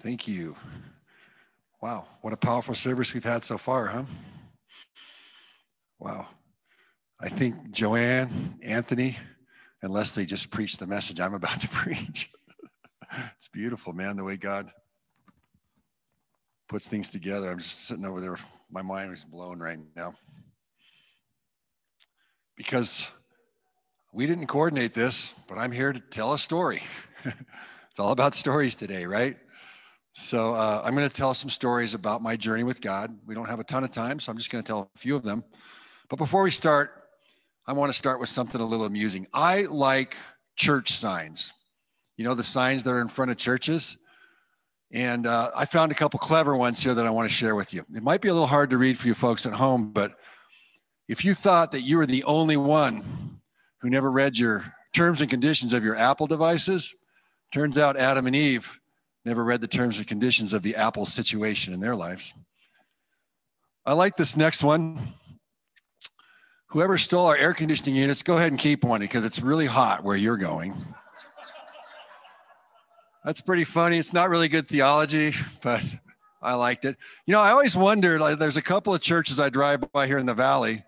Thank 0.00 0.28
you. 0.28 0.54
Wow, 1.82 2.06
what 2.20 2.32
a 2.32 2.36
powerful 2.36 2.76
service 2.76 3.12
we've 3.12 3.24
had 3.24 3.42
so 3.42 3.58
far, 3.58 3.86
huh? 3.86 4.04
Wow. 5.98 6.28
I 7.20 7.28
think 7.28 7.72
Joanne, 7.72 8.60
Anthony, 8.62 9.16
and 9.82 9.92
Leslie 9.92 10.24
just 10.24 10.52
preached 10.52 10.78
the 10.78 10.86
message 10.86 11.18
I'm 11.18 11.34
about 11.34 11.60
to 11.62 11.68
preach. 11.72 12.30
it's 13.34 13.48
beautiful, 13.48 13.92
man, 13.92 14.16
the 14.16 14.22
way 14.22 14.36
God 14.36 14.70
puts 16.68 16.86
things 16.86 17.10
together. 17.10 17.50
I'm 17.50 17.58
just 17.58 17.86
sitting 17.86 18.04
over 18.04 18.20
there, 18.20 18.36
my 18.70 18.82
mind 18.82 19.12
is 19.12 19.24
blown 19.24 19.58
right 19.58 19.80
now. 19.96 20.14
Because 22.56 23.10
we 24.12 24.26
didn't 24.26 24.46
coordinate 24.46 24.94
this, 24.94 25.34
but 25.48 25.58
I'm 25.58 25.72
here 25.72 25.92
to 25.92 25.98
tell 25.98 26.34
a 26.34 26.38
story. 26.38 26.82
it's 27.24 27.98
all 27.98 28.12
about 28.12 28.36
stories 28.36 28.76
today, 28.76 29.04
right? 29.04 29.36
So 30.20 30.52
uh, 30.52 30.82
I'm 30.84 30.96
going 30.96 31.08
to 31.08 31.14
tell 31.14 31.32
some 31.32 31.48
stories 31.48 31.94
about 31.94 32.22
my 32.22 32.34
journey 32.34 32.64
with 32.64 32.80
God. 32.80 33.16
We 33.24 33.36
don't 33.36 33.48
have 33.48 33.60
a 33.60 33.64
ton 33.64 33.84
of 33.84 33.92
time, 33.92 34.18
so 34.18 34.32
I'm 34.32 34.36
just 34.36 34.50
going 34.50 34.64
to 34.64 34.66
tell 34.66 34.90
a 34.92 34.98
few 34.98 35.14
of 35.14 35.22
them. 35.22 35.44
But 36.08 36.16
before 36.16 36.42
we 36.42 36.50
start, 36.50 37.04
I 37.68 37.72
want 37.72 37.92
to 37.92 37.96
start 37.96 38.18
with 38.18 38.28
something 38.28 38.60
a 38.60 38.66
little 38.66 38.84
amusing. 38.84 39.28
I 39.32 39.66
like 39.70 40.16
church 40.56 40.90
signs. 40.90 41.52
You 42.16 42.24
know, 42.24 42.34
the 42.34 42.42
signs 42.42 42.82
that 42.82 42.90
are 42.90 43.00
in 43.00 43.06
front 43.06 43.30
of 43.30 43.36
churches. 43.36 43.96
And 44.90 45.24
uh, 45.24 45.52
I 45.56 45.66
found 45.66 45.92
a 45.92 45.94
couple 45.94 46.18
clever 46.18 46.56
ones 46.56 46.82
here 46.82 46.94
that 46.94 47.06
I 47.06 47.10
want 47.10 47.30
to 47.30 47.34
share 47.34 47.54
with 47.54 47.72
you. 47.72 47.84
It 47.94 48.02
might 48.02 48.20
be 48.20 48.26
a 48.26 48.32
little 48.32 48.48
hard 48.48 48.70
to 48.70 48.76
read 48.76 48.98
for 48.98 49.06
you 49.06 49.14
folks 49.14 49.46
at 49.46 49.52
home, 49.52 49.92
but 49.92 50.16
if 51.06 51.24
you 51.24 51.32
thought 51.32 51.70
that 51.70 51.82
you 51.82 51.96
were 51.96 52.06
the 52.06 52.24
only 52.24 52.56
one 52.56 53.38
who 53.82 53.88
never 53.88 54.10
read 54.10 54.36
your 54.36 54.74
terms 54.92 55.20
and 55.20 55.30
conditions 55.30 55.72
of 55.72 55.84
your 55.84 55.94
Apple 55.94 56.26
devices, 56.26 56.92
turns 57.52 57.78
out 57.78 57.96
Adam 57.96 58.26
and 58.26 58.34
Eve 58.34 58.77
never 59.28 59.44
read 59.44 59.60
the 59.60 59.68
terms 59.68 59.98
and 59.98 60.06
conditions 60.06 60.52
of 60.52 60.62
the 60.62 60.74
Apple 60.74 61.06
situation 61.06 61.72
in 61.72 61.80
their 61.80 61.94
lives. 61.94 62.34
I 63.86 63.92
like 63.92 64.16
this 64.16 64.36
next 64.36 64.64
one. 64.64 65.14
Whoever 66.70 66.98
stole 66.98 67.26
our 67.26 67.36
air 67.36 67.54
conditioning 67.54 67.96
units, 67.96 68.22
go 68.22 68.36
ahead 68.36 68.52
and 68.52 68.58
keep 68.58 68.84
one 68.84 69.00
because 69.00 69.24
it's 69.24 69.40
really 69.40 69.66
hot 69.66 70.04
where 70.04 70.16
you're 70.16 70.36
going. 70.36 70.74
That's 73.24 73.40
pretty 73.40 73.64
funny. 73.64 73.98
It's 73.98 74.12
not 74.12 74.28
really 74.28 74.48
good 74.48 74.66
theology, 74.66 75.32
but 75.62 75.82
I 76.42 76.54
liked 76.54 76.84
it. 76.84 76.96
You 77.26 77.32
know, 77.32 77.40
I 77.40 77.50
always 77.50 77.76
wonder 77.76 78.18
like, 78.18 78.38
there's 78.38 78.56
a 78.56 78.62
couple 78.62 78.94
of 78.94 79.00
churches 79.00 79.40
I 79.40 79.48
drive 79.48 79.82
by 79.92 80.06
here 80.06 80.18
in 80.18 80.26
the 80.26 80.34
valley, 80.34 80.84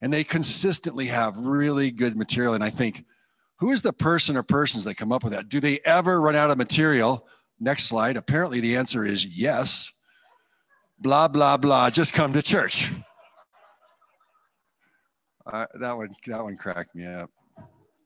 and 0.00 0.12
they 0.12 0.24
consistently 0.24 1.06
have 1.06 1.36
really 1.36 1.90
good 1.90 2.16
material. 2.16 2.54
And 2.54 2.64
I 2.64 2.70
think, 2.70 3.04
who 3.58 3.72
is 3.72 3.82
the 3.82 3.92
person 3.92 4.36
or 4.36 4.42
persons 4.42 4.84
that 4.84 4.96
come 4.96 5.12
up 5.12 5.24
with 5.24 5.32
that? 5.32 5.48
Do 5.48 5.60
they 5.60 5.80
ever 5.84 6.20
run 6.20 6.36
out 6.36 6.50
of 6.50 6.58
material? 6.58 7.26
Next 7.58 7.84
slide. 7.84 8.16
Apparently, 8.16 8.60
the 8.60 8.76
answer 8.76 9.04
is 9.04 9.24
yes. 9.24 9.92
Blah, 10.98 11.28
blah, 11.28 11.56
blah. 11.56 11.90
Just 11.90 12.12
come 12.12 12.32
to 12.32 12.42
church. 12.42 12.92
Uh, 15.46 15.66
that 15.74 15.96
one, 15.96 16.14
that 16.26 16.42
one 16.42 16.56
cracked 16.56 16.94
me 16.94 17.06
up. 17.06 17.30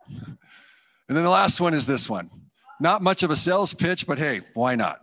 And 0.09 1.17
then 1.17 1.25
the 1.25 1.31
last 1.31 1.61
one 1.61 1.75
is 1.75 1.87
this 1.87 2.09
one. 2.09 2.31
Not 2.81 3.03
much 3.03 3.23
of 3.23 3.31
a 3.31 3.37
sales 3.37 3.75
pitch, 3.75 4.07
but 4.07 4.19
hey, 4.19 4.43
why 4.55 4.75
not? 4.75 5.01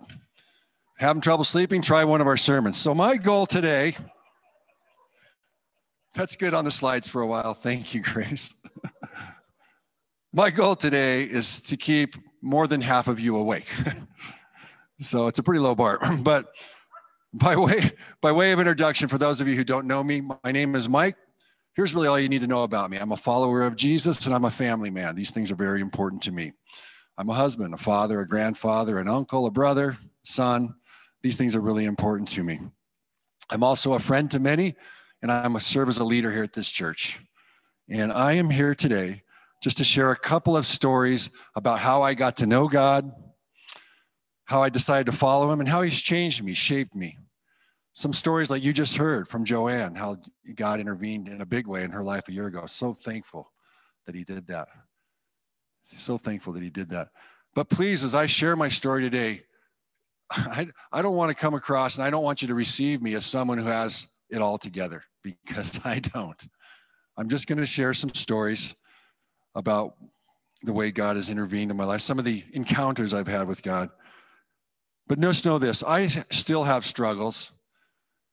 Having 0.98 1.22
trouble 1.22 1.44
sleeping? 1.44 1.82
Try 1.82 2.04
one 2.06 2.22
of 2.22 2.28
our 2.28 2.38
sermons. 2.38 2.78
So, 2.78 2.95
my 2.95 3.17
goal 3.17 3.45
today, 3.45 3.95
that's 6.14 6.36
good 6.36 6.54
on 6.54 6.66
the 6.66 6.72
slides 6.72 7.08
for 7.08 7.22
a 7.22 7.28
while. 7.28 7.54
Thank 7.54 7.94
you, 7.94 8.02
Grace. 8.02 8.54
my 10.34 10.50
goal 10.50 10.76
today 10.76 11.23
is 11.23 11.61
to 11.64 11.78
keep 11.78 12.16
more 12.42 12.67
than 12.67 12.82
half 12.82 13.08
of 13.08 13.20
you 13.20 13.36
awake. 13.36 13.67
So 15.00 15.28
it's 15.28 15.40
a 15.40 15.44
pretty 15.44 15.59
low 15.59 15.76
bar. 15.76 16.00
but 16.22 16.48
by 17.34 17.56
way, 17.56 17.92
by 18.22 18.31
way 18.31 18.52
of 18.52 18.59
introduction, 18.59 19.08
for 19.08 19.17
those 19.17 19.42
of 19.42 19.48
you 19.48 19.56
who 19.56 19.64
don't 19.64 19.88
know 19.88 20.04
me, 20.04 20.22
my 20.22 20.52
name 20.52 20.76
is 20.76 20.89
Mike. 20.89 21.16
Here's 21.76 21.94
really 21.94 22.08
all 22.08 22.20
you 22.20 22.30
need 22.30 22.42
to 22.42 22.48
know 22.48 22.64
about 22.64 22.89
me. 22.89 22.98
I'm 22.98 23.11
a 23.11 23.17
follower 23.17 23.61
of 23.61 23.76
Jesus 23.76 24.26
and 24.26 24.33
I'm 24.33 24.45
a 24.45 24.52
family 24.52 24.89
man. 24.89 25.14
These 25.14 25.30
things 25.30 25.52
are 25.52 25.55
very 25.55 25.82
important 25.82 26.23
to 26.23 26.32
me. 26.32 26.54
I'm 27.20 27.30
a 27.30 27.33
husband, 27.33 27.73
a 27.73 27.77
father, 27.77 28.20
a 28.20 28.27
grandfather, 28.27 28.98
an 28.98 29.08
uncle, 29.08 29.45
a 29.45 29.52
brother, 29.52 29.98
son. 30.23 30.76
These 31.21 31.38
things 31.38 31.55
are 31.55 31.61
really 31.61 31.86
important 31.86 32.30
to 32.30 32.44
me. 32.44 32.60
I'm 33.50 33.64
also 33.64 33.94
a 33.94 34.00
friend 34.00 34.30
to 34.32 34.39
many, 34.39 34.76
and 35.21 35.32
I'm 35.32 35.55
a 35.55 35.61
serve 35.61 35.89
as 35.89 36.00
a 36.00 36.04
leader 36.04 36.32
here 36.32 36.44
at 36.44 36.54
this 36.54 36.71
church. 36.71 37.20
And 37.89 38.11
I 38.11 38.33
am 38.33 38.50
here 38.50 38.76
today 38.76 39.23
just 39.64 39.77
to 39.77 39.83
share 39.83 40.11
a 40.11 40.17
couple 40.17 40.58
of 40.58 40.66
stories 40.66 41.30
about 41.55 41.80
how 41.80 42.02
I 42.02 42.14
got 42.14 42.38
to 42.38 42.45
know 42.45 42.67
God, 42.67 43.11
how 44.47 44.63
I 44.63 44.69
decided 44.69 45.05
to 45.08 45.11
follow 45.11 45.52
him 45.52 45.59
and 45.59 45.67
how 45.67 45.81
he's 45.81 46.02
changed 46.02 46.41
me, 46.41 46.53
shaped 46.53 46.95
me. 46.95 47.17
Some 47.93 48.13
stories 48.13 48.49
like 48.49 48.63
you 48.63 48.71
just 48.71 48.95
heard 48.95 49.27
from 49.27 49.43
Joanne, 49.43 49.95
how 49.95 50.17
God 50.55 50.80
intervened 50.80 51.27
in 51.27 51.41
a 51.41 51.45
big 51.45 51.67
way 51.67 51.83
in 51.83 51.91
her 51.91 52.03
life 52.03 52.30
a 52.30 52.31
year 52.31 52.47
ago. 52.47 52.65
So 52.65 52.93
thankful 52.93 53.52
that 54.05 54.15
he 54.15 54.23
did 54.23 54.47
that. 54.47 54.69
So 55.83 56.17
thankful 56.17 56.53
that 56.53 56.63
he 56.63 56.69
did 56.69 56.89
that. 56.91 57.09
But 57.55 57.69
please, 57.69 58.05
as 58.05 58.15
I 58.15 58.25
share 58.25 58.55
my 58.55 58.69
story 58.69 59.02
today, 59.02 59.41
I, 60.31 60.67
I 60.93 61.02
don't 61.02 61.15
want 61.15 61.29
to 61.29 61.35
come 61.35 61.53
across 61.53 61.97
and 61.97 62.05
I 62.05 62.09
don't 62.09 62.23
want 62.23 62.41
you 62.41 62.47
to 62.47 62.55
receive 62.55 63.02
me 63.02 63.15
as 63.15 63.25
someone 63.25 63.58
who 63.58 63.65
has 63.65 64.08
it 64.29 64.41
all 64.41 64.58
together 64.58 65.03
because 65.23 65.81
I 65.83 65.99
don't. 65.99 66.41
I'm 67.17 67.27
just 67.27 67.47
going 67.47 67.59
to 67.59 67.65
share 67.65 67.93
some 67.93 68.14
stories 68.14 68.75
about 69.55 69.95
the 70.64 70.71
way 70.71 70.91
God 70.91 71.17
has 71.17 71.29
intervened 71.29 71.69
in 71.69 71.77
my 71.77 71.83
life, 71.83 72.02
some 72.02 72.17
of 72.17 72.25
the 72.25 72.45
encounters 72.53 73.14
I've 73.14 73.27
had 73.27 73.47
with 73.47 73.61
God. 73.61 73.89
But 75.08 75.20
just 75.20 75.45
know 75.45 75.58
this 75.58 75.84
I 75.84 76.08
still 76.08 76.64
have 76.64 76.86
struggles. 76.86 77.52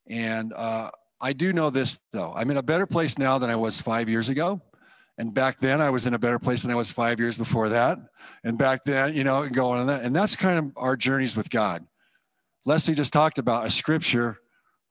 And 0.06 0.52
uh, 0.52 0.90
I 1.20 1.32
do 1.32 1.52
know 1.52 1.70
this, 1.70 2.00
though. 2.12 2.34
I'm 2.36 2.50
in 2.50 2.56
a 2.56 2.62
better 2.62 2.86
place 2.86 3.16
now 3.16 3.38
than 3.38 3.48
I 3.48 3.56
was 3.56 3.80
five 3.80 4.08
years 4.08 4.28
ago. 4.28 4.60
And 5.16 5.32
back 5.32 5.60
then, 5.60 5.80
I 5.80 5.90
was 5.90 6.06
in 6.06 6.14
a 6.14 6.18
better 6.18 6.38
place 6.38 6.62
than 6.62 6.70
I 6.70 6.74
was 6.74 6.90
five 6.90 7.20
years 7.20 7.38
before 7.38 7.68
that. 7.70 7.98
And 8.42 8.58
back 8.58 8.84
then, 8.84 9.14
you 9.14 9.24
know, 9.24 9.48
going 9.48 9.80
on 9.80 9.86
that. 9.86 10.02
And 10.02 10.14
that's 10.14 10.36
kind 10.36 10.58
of 10.58 10.72
our 10.76 10.96
journeys 10.96 11.36
with 11.36 11.50
God. 11.50 11.86
Leslie 12.66 12.94
just 12.94 13.12
talked 13.12 13.38
about 13.38 13.66
a 13.66 13.70
scripture 13.70 14.40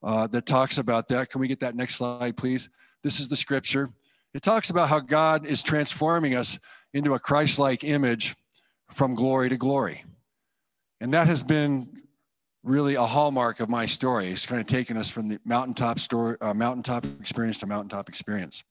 uh, 0.01 0.27
that 0.27 0.45
talks 0.45 0.77
about 0.77 1.09
that. 1.09 1.29
Can 1.29 1.41
we 1.41 1.47
get 1.47 1.59
that 1.59 1.75
next 1.75 1.95
slide, 1.95 2.37
please? 2.37 2.69
This 3.03 3.19
is 3.19 3.27
the 3.27 3.35
scripture. 3.35 3.89
It 4.33 4.41
talks 4.41 4.69
about 4.69 4.89
how 4.89 4.99
God 4.99 5.45
is 5.45 5.61
transforming 5.61 6.35
us 6.35 6.57
into 6.93 7.13
a 7.13 7.19
Christ 7.19 7.59
like 7.59 7.83
image 7.83 8.35
from 8.91 9.15
glory 9.15 9.49
to 9.49 9.57
glory. 9.57 10.05
And 11.03 11.13
that 11.13 11.27
has 11.27 11.43
been 11.43 12.01
really 12.63 12.95
a 12.95 13.03
hallmark 13.03 13.59
of 13.59 13.67
my 13.67 13.85
story. 13.85 14.29
It's 14.29 14.45
kind 14.45 14.61
of 14.61 14.67
taken 14.67 14.95
us 14.95 15.09
from 15.09 15.27
the 15.27 15.37
mountaintop 15.43 15.99
story, 15.99 16.37
uh, 16.39 16.53
mountaintop 16.53 17.03
experience 17.19 17.57
to 17.59 17.67
mountaintop 17.67 18.07
experience. 18.07 18.63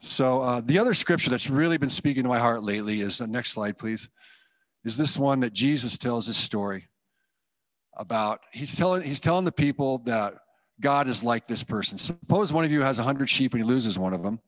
So 0.00 0.42
uh, 0.42 0.62
the 0.64 0.80
other 0.80 0.94
scripture 0.94 1.30
that's 1.30 1.48
really 1.48 1.78
been 1.78 1.90
speaking 1.90 2.24
to 2.24 2.28
my 2.28 2.40
heart 2.40 2.64
lately 2.64 3.02
is 3.02 3.18
the 3.18 3.24
uh, 3.24 3.28
next 3.28 3.52
slide, 3.52 3.78
please. 3.78 4.08
Is 4.84 4.96
this 4.96 5.16
one 5.16 5.38
that 5.40 5.52
Jesus 5.52 5.96
tells 5.96 6.26
his 6.26 6.36
story 6.36 6.88
about? 7.96 8.40
He's 8.52 8.74
telling 8.74 9.02
he's 9.02 9.20
telling 9.20 9.44
the 9.44 9.52
people 9.52 9.98
that 10.06 10.34
God 10.80 11.06
is 11.06 11.22
like 11.22 11.46
this 11.46 11.62
person. 11.62 11.98
Suppose 11.98 12.52
one 12.52 12.64
of 12.64 12.72
you 12.72 12.82
has 12.82 12.98
100 12.98 13.28
sheep 13.28 13.54
and 13.54 13.62
he 13.62 13.64
loses 13.64 13.96
one 13.96 14.12
of 14.12 14.24
them. 14.24 14.40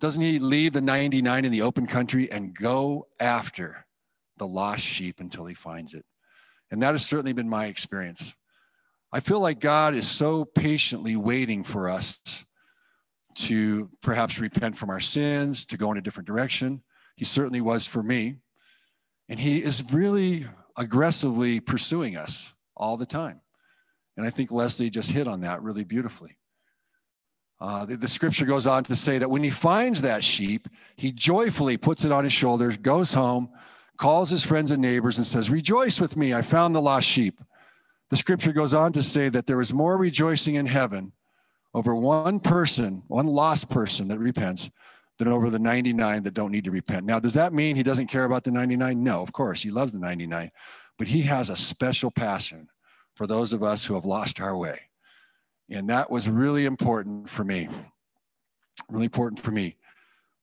Doesn't 0.00 0.22
he 0.22 0.38
leave 0.38 0.72
the 0.72 0.80
99 0.80 1.44
in 1.44 1.52
the 1.52 1.60
open 1.60 1.86
country 1.86 2.32
and 2.32 2.54
go 2.54 3.08
after 3.20 3.84
the 4.38 4.46
lost 4.46 4.82
sheep 4.82 5.20
until 5.20 5.46
he 5.46 5.54
finds 5.54 5.94
it. 5.94 6.04
And 6.70 6.82
that 6.82 6.92
has 6.92 7.06
certainly 7.06 7.32
been 7.32 7.48
my 7.48 7.66
experience. 7.66 8.34
I 9.12 9.20
feel 9.20 9.40
like 9.40 9.60
God 9.60 9.94
is 9.94 10.08
so 10.08 10.44
patiently 10.44 11.16
waiting 11.16 11.64
for 11.64 11.88
us 11.88 12.20
to 13.36 13.90
perhaps 14.02 14.38
repent 14.38 14.76
from 14.76 14.90
our 14.90 15.00
sins, 15.00 15.64
to 15.66 15.76
go 15.76 15.90
in 15.92 15.98
a 15.98 16.02
different 16.02 16.26
direction. 16.26 16.82
He 17.16 17.24
certainly 17.24 17.60
was 17.60 17.86
for 17.86 18.02
me. 18.02 18.36
And 19.28 19.38
he 19.38 19.62
is 19.62 19.82
really 19.92 20.46
aggressively 20.76 21.60
pursuing 21.60 22.16
us 22.16 22.52
all 22.76 22.96
the 22.96 23.06
time. 23.06 23.40
And 24.16 24.26
I 24.26 24.30
think 24.30 24.50
Leslie 24.50 24.90
just 24.90 25.10
hit 25.10 25.28
on 25.28 25.40
that 25.40 25.62
really 25.62 25.84
beautifully. 25.84 26.38
Uh, 27.60 27.84
the, 27.84 27.96
the, 27.96 28.08
scripture 28.08 28.44
goes 28.44 28.66
on 28.68 28.84
to 28.84 28.94
say 28.94 29.18
that 29.18 29.30
when 29.30 29.42
he 29.42 29.50
finds 29.50 30.02
that 30.02 30.22
sheep, 30.22 30.68
he 30.96 31.10
joyfully 31.10 31.76
puts 31.76 32.04
it 32.04 32.12
on 32.12 32.22
his 32.22 32.32
shoulders, 32.32 32.76
goes 32.76 33.12
home, 33.12 33.48
calls 33.98 34.30
his 34.30 34.44
friends 34.44 34.70
and 34.70 34.80
neighbors 34.80 35.18
and 35.18 35.26
says, 35.26 35.50
Rejoice 35.50 36.00
with 36.00 36.16
me, 36.16 36.32
I 36.32 36.42
found 36.42 36.74
the 36.74 36.80
lost 36.80 37.06
sheep. 37.06 37.40
The 38.10 38.16
scripture 38.16 38.52
goes 38.52 38.72
on 38.72 38.92
to 38.92 39.02
say 39.02 39.28
that 39.28 39.46
there 39.46 39.60
is 39.60 39.74
more 39.74 39.98
rejoicing 39.98 40.54
in 40.54 40.66
heaven 40.66 41.12
over 41.74 41.94
one 41.94 42.40
person, 42.40 43.02
one 43.08 43.26
lost 43.26 43.68
person 43.68 44.08
that 44.08 44.18
repents, 44.18 44.70
than 45.18 45.28
over 45.28 45.50
the 45.50 45.58
99 45.58 46.22
that 46.22 46.32
don't 46.32 46.52
need 46.52 46.64
to 46.64 46.70
repent. 46.70 47.04
Now, 47.04 47.18
does 47.18 47.34
that 47.34 47.52
mean 47.52 47.76
he 47.76 47.82
doesn't 47.82 48.06
care 48.06 48.24
about 48.24 48.44
the 48.44 48.52
99? 48.52 49.02
No, 49.02 49.20
of 49.20 49.32
course, 49.32 49.62
he 49.62 49.70
loves 49.70 49.92
the 49.92 49.98
99, 49.98 50.50
but 50.96 51.08
he 51.08 51.22
has 51.22 51.50
a 51.50 51.56
special 51.56 52.10
passion 52.10 52.68
for 53.14 53.26
those 53.26 53.52
of 53.52 53.62
us 53.62 53.84
who 53.84 53.94
have 53.94 54.04
lost 54.04 54.40
our 54.40 54.56
way. 54.56 54.82
And 55.68 55.90
that 55.90 56.10
was 56.10 56.28
really 56.28 56.64
important 56.64 57.28
for 57.28 57.44
me. 57.44 57.68
Really 58.88 59.04
important 59.04 59.40
for 59.40 59.50
me. 59.50 59.76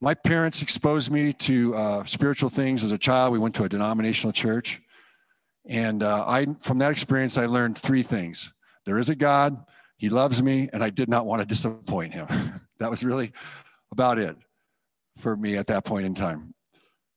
My 0.05 0.13
parents 0.13 0.61
exposed 0.61 1.09
me 1.09 1.33
to 1.33 1.73
uh, 1.73 2.03
spiritual 2.03 2.51
things 2.51 2.83
as 2.83 2.91
a 2.91 2.97
child. 2.97 3.33
We 3.33 3.39
went 3.39 3.55
to 3.55 3.63
a 3.63 3.69
denominational 3.69 4.33
church. 4.33 4.79
And 5.67 6.03
uh, 6.03 6.23
I, 6.27 6.45
from 6.61 6.77
that 6.77 6.91
experience, 6.91 7.39
I 7.39 7.47
learned 7.47 7.75
three 7.75 8.03
things: 8.03 8.53
there 8.85 8.99
is 8.99 9.09
a 9.09 9.15
God, 9.15 9.65
He 9.97 10.09
loves 10.09 10.43
me, 10.43 10.69
and 10.71 10.83
I 10.83 10.91
did 10.91 11.09
not 11.09 11.25
want 11.25 11.41
to 11.41 11.47
disappoint 11.47 12.13
Him. 12.13 12.27
that 12.77 12.91
was 12.91 13.03
really 13.03 13.31
about 13.91 14.19
it 14.19 14.37
for 15.17 15.35
me 15.35 15.57
at 15.57 15.65
that 15.67 15.85
point 15.85 16.05
in 16.05 16.13
time. 16.13 16.53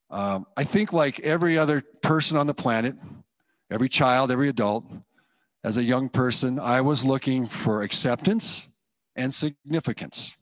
Um, 0.09 0.47
I 0.57 0.65
think, 0.65 0.91
like 0.91 1.21
every 1.21 1.59
other 1.59 1.83
person 2.03 2.39
on 2.39 2.47
the 2.47 2.55
planet, 2.55 2.97
every 3.71 3.91
child, 3.91 4.33
every 4.33 4.49
adult, 4.49 4.87
as 5.63 5.77
a 5.77 5.85
young 5.85 6.09
person, 6.09 6.59
I 6.59 6.81
was 6.81 7.05
looking 7.05 7.49
for 7.49 7.83
acceptance 7.83 8.67
and 9.15 9.35
significance. 9.35 10.38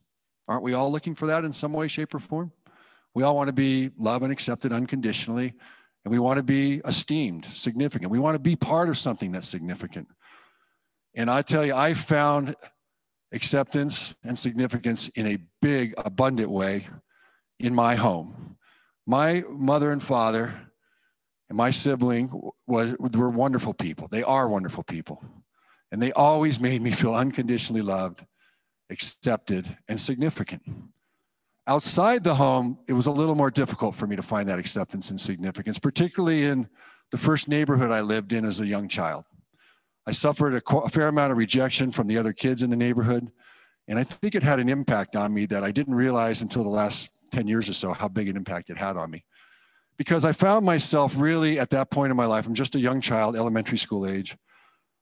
Aren't 0.48 0.62
we 0.62 0.74
all 0.74 0.90
looking 0.90 1.14
for 1.14 1.26
that 1.26 1.44
in 1.44 1.52
some 1.52 1.72
way, 1.72 1.88
shape, 1.88 2.14
or 2.14 2.18
form? 2.18 2.52
We 3.14 3.22
all 3.22 3.34
want 3.34 3.48
to 3.48 3.54
be 3.54 3.90
loved 3.96 4.24
and 4.24 4.32
accepted 4.32 4.72
unconditionally, 4.72 5.54
and 6.04 6.12
we 6.12 6.18
want 6.18 6.36
to 6.36 6.42
be 6.42 6.80
esteemed, 6.84 7.46
significant. 7.46 8.10
We 8.10 8.18
want 8.18 8.34
to 8.34 8.40
be 8.40 8.56
part 8.56 8.88
of 8.88 8.98
something 8.98 9.32
that's 9.32 9.48
significant. 9.48 10.08
And 11.14 11.30
I 11.30 11.42
tell 11.42 11.64
you, 11.64 11.74
I 11.74 11.94
found 11.94 12.54
acceptance 13.32 14.14
and 14.22 14.38
significance 14.38 15.08
in 15.08 15.26
a 15.26 15.38
big, 15.62 15.94
abundant 15.96 16.50
way 16.50 16.88
in 17.58 17.74
my 17.74 17.94
home. 17.94 18.56
My 19.06 19.44
mother 19.48 19.90
and 19.90 20.02
father 20.02 20.54
and 21.48 21.56
my 21.56 21.70
sibling 21.70 22.50
was, 22.66 22.94
were 22.98 23.30
wonderful 23.30 23.72
people. 23.72 24.08
They 24.08 24.22
are 24.22 24.48
wonderful 24.48 24.82
people. 24.82 25.24
And 25.90 26.02
they 26.02 26.12
always 26.12 26.60
made 26.60 26.82
me 26.82 26.90
feel 26.90 27.14
unconditionally 27.14 27.82
loved, 27.82 28.24
accepted, 28.90 29.76
and 29.88 29.98
significant. 29.98 30.62
Outside 31.66 32.22
the 32.22 32.36
home, 32.36 32.78
it 32.86 32.92
was 32.92 33.06
a 33.06 33.10
little 33.10 33.34
more 33.34 33.50
difficult 33.50 33.94
for 33.94 34.06
me 34.06 34.14
to 34.14 34.22
find 34.22 34.48
that 34.48 34.58
acceptance 34.58 35.10
and 35.10 35.20
significance, 35.20 35.78
particularly 35.78 36.44
in 36.44 36.68
the 37.10 37.18
first 37.18 37.48
neighborhood 37.48 37.90
I 37.90 38.02
lived 38.02 38.32
in 38.32 38.44
as 38.44 38.60
a 38.60 38.66
young 38.66 38.88
child. 38.88 39.24
I 40.06 40.12
suffered 40.12 40.54
a, 40.54 40.76
a 40.76 40.88
fair 40.88 41.08
amount 41.08 41.32
of 41.32 41.38
rejection 41.38 41.90
from 41.90 42.06
the 42.06 42.18
other 42.18 42.32
kids 42.32 42.62
in 42.62 42.70
the 42.70 42.76
neighborhood. 42.76 43.30
And 43.88 43.98
I 43.98 44.04
think 44.04 44.34
it 44.36 44.44
had 44.44 44.60
an 44.60 44.68
impact 44.68 45.16
on 45.16 45.34
me 45.34 45.46
that 45.46 45.64
I 45.64 45.72
didn't 45.72 45.94
realize 45.94 46.42
until 46.42 46.62
the 46.62 46.70
last 46.70 47.10
10 47.32 47.48
years 47.48 47.68
or 47.68 47.72
so 47.72 47.92
how 47.92 48.06
big 48.06 48.28
an 48.28 48.36
impact 48.36 48.70
it 48.70 48.78
had 48.78 48.96
on 48.96 49.10
me. 49.10 49.24
Because 49.96 50.24
I 50.24 50.32
found 50.32 50.64
myself 50.64 51.14
really 51.16 51.58
at 51.58 51.70
that 51.70 51.90
point 51.90 52.10
in 52.10 52.16
my 52.16 52.26
life, 52.26 52.46
I'm 52.46 52.54
just 52.54 52.76
a 52.76 52.80
young 52.80 53.00
child, 53.00 53.34
elementary 53.34 53.78
school 53.78 54.06
age. 54.06 54.36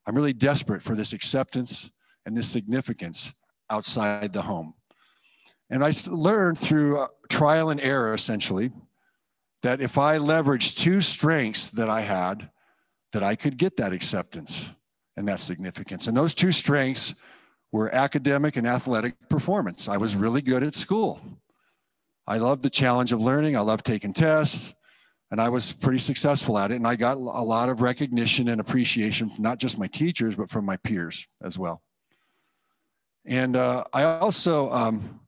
I'm 0.06 0.14
really 0.14 0.32
desperate 0.32 0.82
for 0.82 0.94
this 0.94 1.12
acceptance 1.12 1.90
and 2.24 2.36
this 2.36 2.48
significance 2.48 3.32
outside 3.70 4.32
the 4.32 4.42
home. 4.42 4.74
And 5.70 5.84
I 5.84 5.92
learned 6.06 6.58
through 6.58 7.00
uh, 7.00 7.08
trial 7.28 7.70
and 7.70 7.80
error, 7.80 8.14
essentially, 8.14 8.70
that 9.62 9.80
if 9.80 9.96
I 9.96 10.18
leveraged 10.18 10.76
two 10.76 11.00
strengths 11.00 11.68
that 11.70 11.88
I 11.88 12.02
had, 12.02 12.50
that 13.12 13.22
I 13.22 13.34
could 13.34 13.56
get 13.56 13.76
that 13.78 13.92
acceptance 13.92 14.70
and 15.16 15.26
that 15.28 15.40
significance. 15.40 16.06
And 16.06 16.16
those 16.16 16.34
two 16.34 16.52
strengths 16.52 17.14
were 17.72 17.92
academic 17.94 18.56
and 18.56 18.66
athletic 18.66 19.14
performance. 19.28 19.88
I 19.88 19.96
was 19.96 20.14
really 20.14 20.42
good 20.42 20.62
at 20.62 20.74
school. 20.74 21.20
I 22.26 22.38
loved 22.38 22.62
the 22.62 22.70
challenge 22.70 23.12
of 23.12 23.20
learning. 23.20 23.56
I 23.56 23.60
loved 23.60 23.84
taking 23.84 24.12
tests, 24.12 24.74
and 25.30 25.40
I 25.40 25.48
was 25.48 25.72
pretty 25.72 25.98
successful 25.98 26.56
at 26.58 26.70
it. 26.70 26.76
And 26.76 26.86
I 26.86 26.96
got 26.96 27.16
a 27.16 27.20
lot 27.20 27.68
of 27.68 27.80
recognition 27.80 28.48
and 28.48 28.60
appreciation 28.60 29.28
from 29.28 29.42
not 29.42 29.58
just 29.58 29.78
my 29.78 29.86
teachers, 29.86 30.36
but 30.36 30.50
from 30.50 30.64
my 30.64 30.76
peers 30.78 31.26
as 31.42 31.58
well. 31.58 31.82
And 33.24 33.56
uh, 33.56 33.84
I 33.92 34.04
also 34.04 34.70
um, 34.72 35.20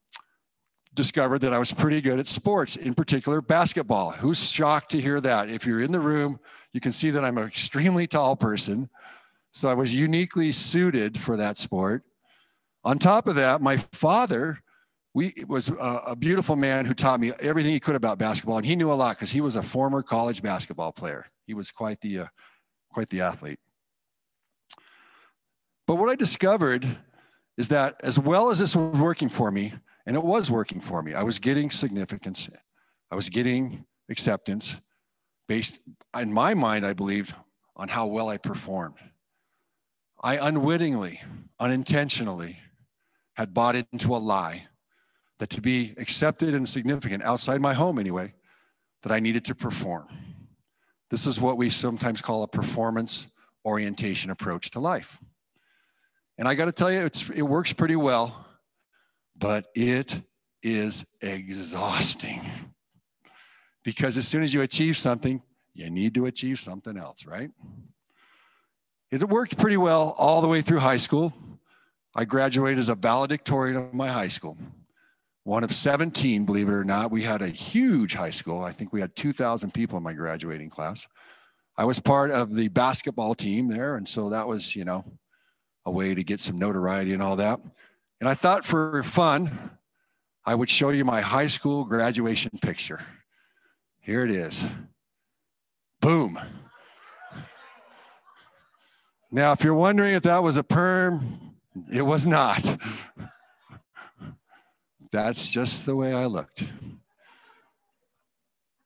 discovered 0.94 1.40
that 1.40 1.52
I 1.52 1.58
was 1.58 1.72
pretty 1.72 2.00
good 2.00 2.19
at 2.19 2.26
sports, 2.26 2.76
in 2.76 2.94
particular 2.94 3.40
basketball. 3.40 4.12
Who's 4.12 4.50
shocked 4.50 4.90
to 4.90 5.00
hear 5.00 5.20
that? 5.20 5.48
If 5.48 5.66
you're 5.66 5.81
in 5.81 5.93
the 5.93 6.00
room, 6.00 6.38
you 6.72 6.81
can 6.81 6.93
see 6.93 7.10
that 7.10 7.25
I'm 7.25 7.38
an 7.38 7.46
extremely 7.46 8.06
tall 8.06 8.37
person. 8.37 8.90
So 9.52 9.70
I 9.70 9.75
was 9.75 9.94
uniquely 9.94 10.52
suited 10.52 11.19
for 11.19 11.37
that 11.38 11.56
sport. 11.56 12.02
On 12.84 12.98
top 12.98 13.26
of 13.26 13.37
that, 13.37 13.62
my 13.62 13.78
father 13.78 14.62
we 15.16 15.32
was 15.49 15.70
a, 15.70 16.02
a, 16.08 16.14
beautiful 16.14 16.56
man 16.56 16.84
who 16.84 16.92
taught 16.92 17.19
me 17.19 17.32
everything 17.40 17.72
he 17.72 17.81
could 17.81 17.96
about 17.96 18.19
basketball, 18.19 18.58
and 18.58 18.66
he 18.66 18.76
knew 18.76 18.92
a 18.92 18.92
lot 18.92 19.16
because 19.16 19.31
he 19.31 19.40
was 19.40 19.56
a 19.56 19.62
former 19.62 20.02
college 20.02 20.42
basketball 20.42 20.92
player. 20.92 21.25
He 21.46 21.54
was 21.54 21.70
quite 21.70 22.02
the 22.02 22.19
uh, 22.19 22.26
quite 22.92 23.08
the 23.08 23.22
athlete. 23.22 23.58
But 25.87 25.94
what 25.94 26.10
I 26.10 26.16
discovered 26.16 26.99
is 27.56 27.69
that 27.69 27.97
as 28.03 28.19
well 28.19 28.50
as 28.50 28.58
this 28.58 28.76
was 28.76 29.00
working 29.00 29.29
for 29.29 29.50
me, 29.50 29.73
and 30.06 30.17
it 30.17 30.23
was 30.23 30.50
working 30.50 30.81
for 30.81 31.03
me, 31.03 31.14
I 31.14 31.23
was 31.23 31.38
getting 31.38 31.70
significance, 31.70 32.49
I 33.11 33.17
was 33.17 33.29
getting 33.29 33.85
acceptance 34.08 34.76
based 35.49 35.81
in 36.19 36.32
my 36.32 36.55
mind, 36.55 36.87
I 36.87 36.93
believed, 36.93 37.35
on 37.76 37.88
how 37.88 38.06
well 38.06 38.29
I 38.29 38.37
performed. 38.37 38.97
I 40.23 40.37
unwittingly, 40.37 41.20
unintentionally 41.61 42.58
had 43.35 43.53
bought 43.53 43.76
into 43.76 44.14
a 44.14 44.19
lie 44.19 44.67
that 45.38 45.50
to 45.50 45.61
be 45.61 45.94
accepted 45.99 46.55
and 46.55 46.69
significant 46.69 47.23
outside 47.23 47.61
my 47.61 47.75
home 47.75 47.99
anyway, 47.99 48.35
that 49.02 49.12
I 49.12 49.20
needed 49.20 49.44
to 49.47 49.55
perform. 49.55 50.09
This 51.11 51.26
is 51.26 51.41
what 51.41 51.56
we 51.56 51.70
sometimes 51.70 52.23
call 52.23 52.43
a 52.43 52.49
performance 52.49 53.29
orientation 53.64 54.31
approach 54.31 54.70
to 54.70 54.81
life. 54.81 55.20
And 56.38 56.47
I 56.47 56.55
got 56.55 56.67
to 56.67 56.73
tell 56.73 56.93
you, 56.93 57.00
it's, 57.05 57.29
it 57.31 57.43
works 57.43 57.73
pretty 57.73 57.97
well, 57.97 58.47
but 59.37 59.67
it 59.75 60.21
is 60.62 61.06
exhausting. 61.21 62.43
Because 63.85 64.19
as 64.19 64.27
soon 64.27 64.43
as 64.43 64.53
you 64.53 64.62
achieve 64.62 64.97
something, 64.97 65.43
you 65.73 65.91
need 65.91 66.15
to 66.15 66.27
achieve 66.27 66.59
something 66.59 66.97
else, 66.97 67.25
right? 67.27 67.50
It 69.11 69.23
worked 69.29 69.56
pretty 69.59 69.77
well 69.77 70.15
all 70.19 70.43
the 70.43 70.49
way 70.49 70.61
through 70.61 70.81
high 70.81 70.97
school. 70.97 71.33
I 72.15 72.25
graduated 72.25 72.79
as 72.79 72.88
a 72.88 72.94
valedictorian 72.94 73.77
of 73.77 73.94
my 73.94 74.09
high 74.09 74.29
school 74.29 74.59
one 75.47 75.62
of 75.62 75.73
17, 75.73 76.44
believe 76.44 76.69
it 76.69 76.73
or 76.73 76.83
not. 76.83 77.12
We 77.12 77.23
had 77.23 77.41
a 77.41 77.47
huge 77.47 78.15
high 78.15 78.31
school. 78.31 78.65
I 78.65 78.73
think 78.73 78.93
we 78.93 79.00
had 79.00 79.15
2,000 79.15 79.73
people 79.73 79.97
in 79.97 80.03
my 80.03 80.12
graduating 80.12 80.71
class. 80.71 81.06
I 81.79 81.85
was 81.85 82.00
part 82.00 82.33
of 82.33 82.56
the 82.56 82.67
basketball 82.67 83.37
team 83.37 83.69
there. 83.69 83.94
And 83.94 84.09
so 84.09 84.29
that 84.31 84.49
was, 84.49 84.75
you 84.75 84.85
know, 84.85 85.05
a 85.87 85.91
way 85.91 86.15
to 86.15 86.25
get 86.25 86.41
some 86.41 86.59
notoriety 86.59 87.15
and 87.15 87.23
all 87.23 87.37
that. 87.37 87.61
And 88.21 88.29
I 88.29 88.35
thought 88.35 88.65
for 88.65 89.03
fun, 89.05 89.71
I 90.44 90.55
would 90.55 90.69
show 90.69 90.91
you 90.91 91.05
my 91.05 91.21
high 91.21 91.47
school 91.47 91.85
graduation 91.85 92.50
picture. 92.61 93.00
Here 94.00 94.25
it 94.25 94.31
is. 94.31 94.67
Boom. 96.00 96.38
Now, 99.31 99.53
if 99.53 99.65
you're 99.65 99.75
wondering 99.75 100.15
if 100.15 100.23
that 100.23 100.43
was 100.43 100.57
a 100.57 100.62
perm, 100.62 101.55
it 101.93 102.02
was 102.02 102.26
not. 102.26 102.78
That's 105.12 105.50
just 105.50 105.87
the 105.87 105.97
way 105.97 106.12
I 106.12 106.26
looked. 106.26 106.64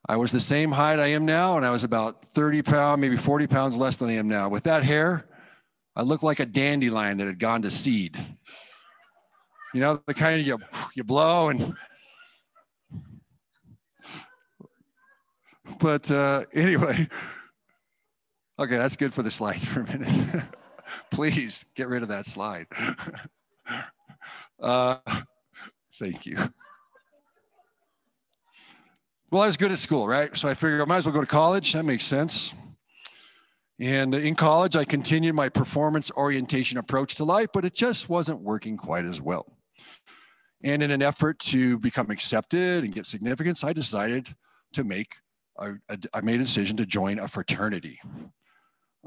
I 0.08 0.16
was 0.16 0.32
the 0.32 0.40
same 0.40 0.72
height 0.72 0.98
I 0.98 1.08
am 1.08 1.24
now, 1.24 1.56
and 1.56 1.64
I 1.64 1.70
was 1.70 1.84
about 1.84 2.24
30 2.24 2.62
pounds, 2.62 3.00
maybe 3.00 3.16
40 3.16 3.46
pounds 3.46 3.76
less 3.76 3.96
than 3.96 4.10
I 4.10 4.14
am 4.14 4.28
now. 4.28 4.48
With 4.48 4.64
that 4.64 4.82
hair, 4.82 5.26
I 6.00 6.02
looked 6.02 6.24
like 6.24 6.40
a 6.40 6.46
dandelion 6.46 7.18
that 7.18 7.26
had 7.26 7.38
gone 7.38 7.60
to 7.60 7.70
seed. 7.70 8.16
You 9.74 9.80
know, 9.82 10.00
the 10.06 10.14
kind 10.14 10.40
of 10.40 10.46
you, 10.46 10.58
you 10.94 11.04
blow 11.04 11.50
and. 11.50 11.74
But 15.78 16.10
uh, 16.10 16.46
anyway, 16.54 17.06
okay, 18.58 18.78
that's 18.78 18.96
good 18.96 19.12
for 19.12 19.22
the 19.22 19.30
slides 19.30 19.66
for 19.66 19.80
a 19.80 19.84
minute. 19.84 20.42
Please 21.10 21.66
get 21.74 21.88
rid 21.88 22.02
of 22.02 22.08
that 22.08 22.24
slide. 22.24 22.66
uh, 24.58 24.96
Thank 25.98 26.24
you. 26.24 26.38
Well, 29.30 29.42
I 29.42 29.46
was 29.46 29.58
good 29.58 29.70
at 29.70 29.78
school, 29.78 30.08
right? 30.08 30.34
So 30.34 30.48
I 30.48 30.54
figured 30.54 30.80
I 30.80 30.86
might 30.86 30.96
as 30.96 31.04
well 31.04 31.12
go 31.12 31.20
to 31.20 31.26
college. 31.26 31.74
That 31.74 31.84
makes 31.84 32.06
sense. 32.06 32.54
And 33.80 34.14
in 34.14 34.34
college, 34.34 34.76
I 34.76 34.84
continued 34.84 35.34
my 35.34 35.48
performance 35.48 36.10
orientation 36.12 36.76
approach 36.76 37.14
to 37.14 37.24
life, 37.24 37.48
but 37.54 37.64
it 37.64 37.74
just 37.74 38.10
wasn't 38.10 38.42
working 38.42 38.76
quite 38.76 39.06
as 39.06 39.22
well. 39.22 39.46
And 40.62 40.82
in 40.82 40.90
an 40.90 41.00
effort 41.00 41.38
to 41.38 41.78
become 41.78 42.10
accepted 42.10 42.84
and 42.84 42.94
get 42.94 43.06
significance, 43.06 43.64
I 43.64 43.72
decided 43.72 44.34
to 44.74 44.84
make, 44.84 45.14
a, 45.58 45.72
a, 45.88 45.98
I 46.12 46.20
made 46.20 46.40
a 46.40 46.44
decision 46.44 46.76
to 46.76 46.84
join 46.84 47.18
a 47.18 47.26
fraternity, 47.26 47.98